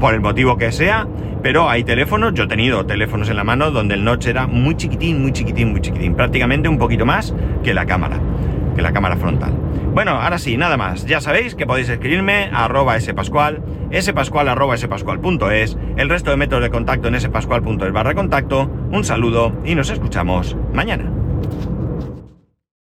por 0.00 0.14
el 0.14 0.20
motivo 0.20 0.56
que 0.56 0.72
sea, 0.72 1.06
pero 1.42 1.68
hay 1.68 1.84
teléfonos, 1.84 2.34
yo 2.34 2.44
he 2.44 2.48
tenido 2.48 2.86
teléfonos 2.86 3.28
en 3.30 3.36
la 3.36 3.44
mano 3.44 3.70
donde 3.70 3.94
el 3.94 4.04
notch 4.04 4.26
era 4.26 4.46
muy 4.46 4.76
chiquitín, 4.76 5.22
muy 5.22 5.32
chiquitín, 5.32 5.70
muy 5.70 5.80
chiquitín, 5.80 6.14
prácticamente 6.14 6.68
un 6.68 6.78
poquito 6.78 7.06
más 7.06 7.34
que 7.62 7.74
la 7.74 7.86
cámara, 7.86 8.18
que 8.74 8.82
la 8.82 8.92
cámara 8.92 9.16
frontal. 9.16 9.52
Bueno, 9.92 10.12
ahora 10.12 10.38
sí, 10.38 10.56
nada 10.56 10.78
más. 10.78 11.04
Ya 11.04 11.20
sabéis 11.20 11.54
que 11.54 11.66
podéis 11.66 11.90
escribirme 11.90 12.48
a 12.50 12.64
arroba 12.64 12.98
spascual, 12.98 13.62
spascual 14.00 14.48
arroba 14.48 14.76
spascual.es, 14.76 15.76
el 15.98 16.08
resto 16.08 16.30
de 16.30 16.38
métodos 16.38 16.62
de 16.62 16.70
contacto 16.70 17.08
en 17.08 17.20
spascual.es 17.20 17.92
barra 17.92 18.14
contacto. 18.14 18.70
Un 18.90 19.04
saludo 19.04 19.52
y 19.66 19.74
nos 19.74 19.90
escuchamos 19.90 20.56
mañana. 20.72 21.21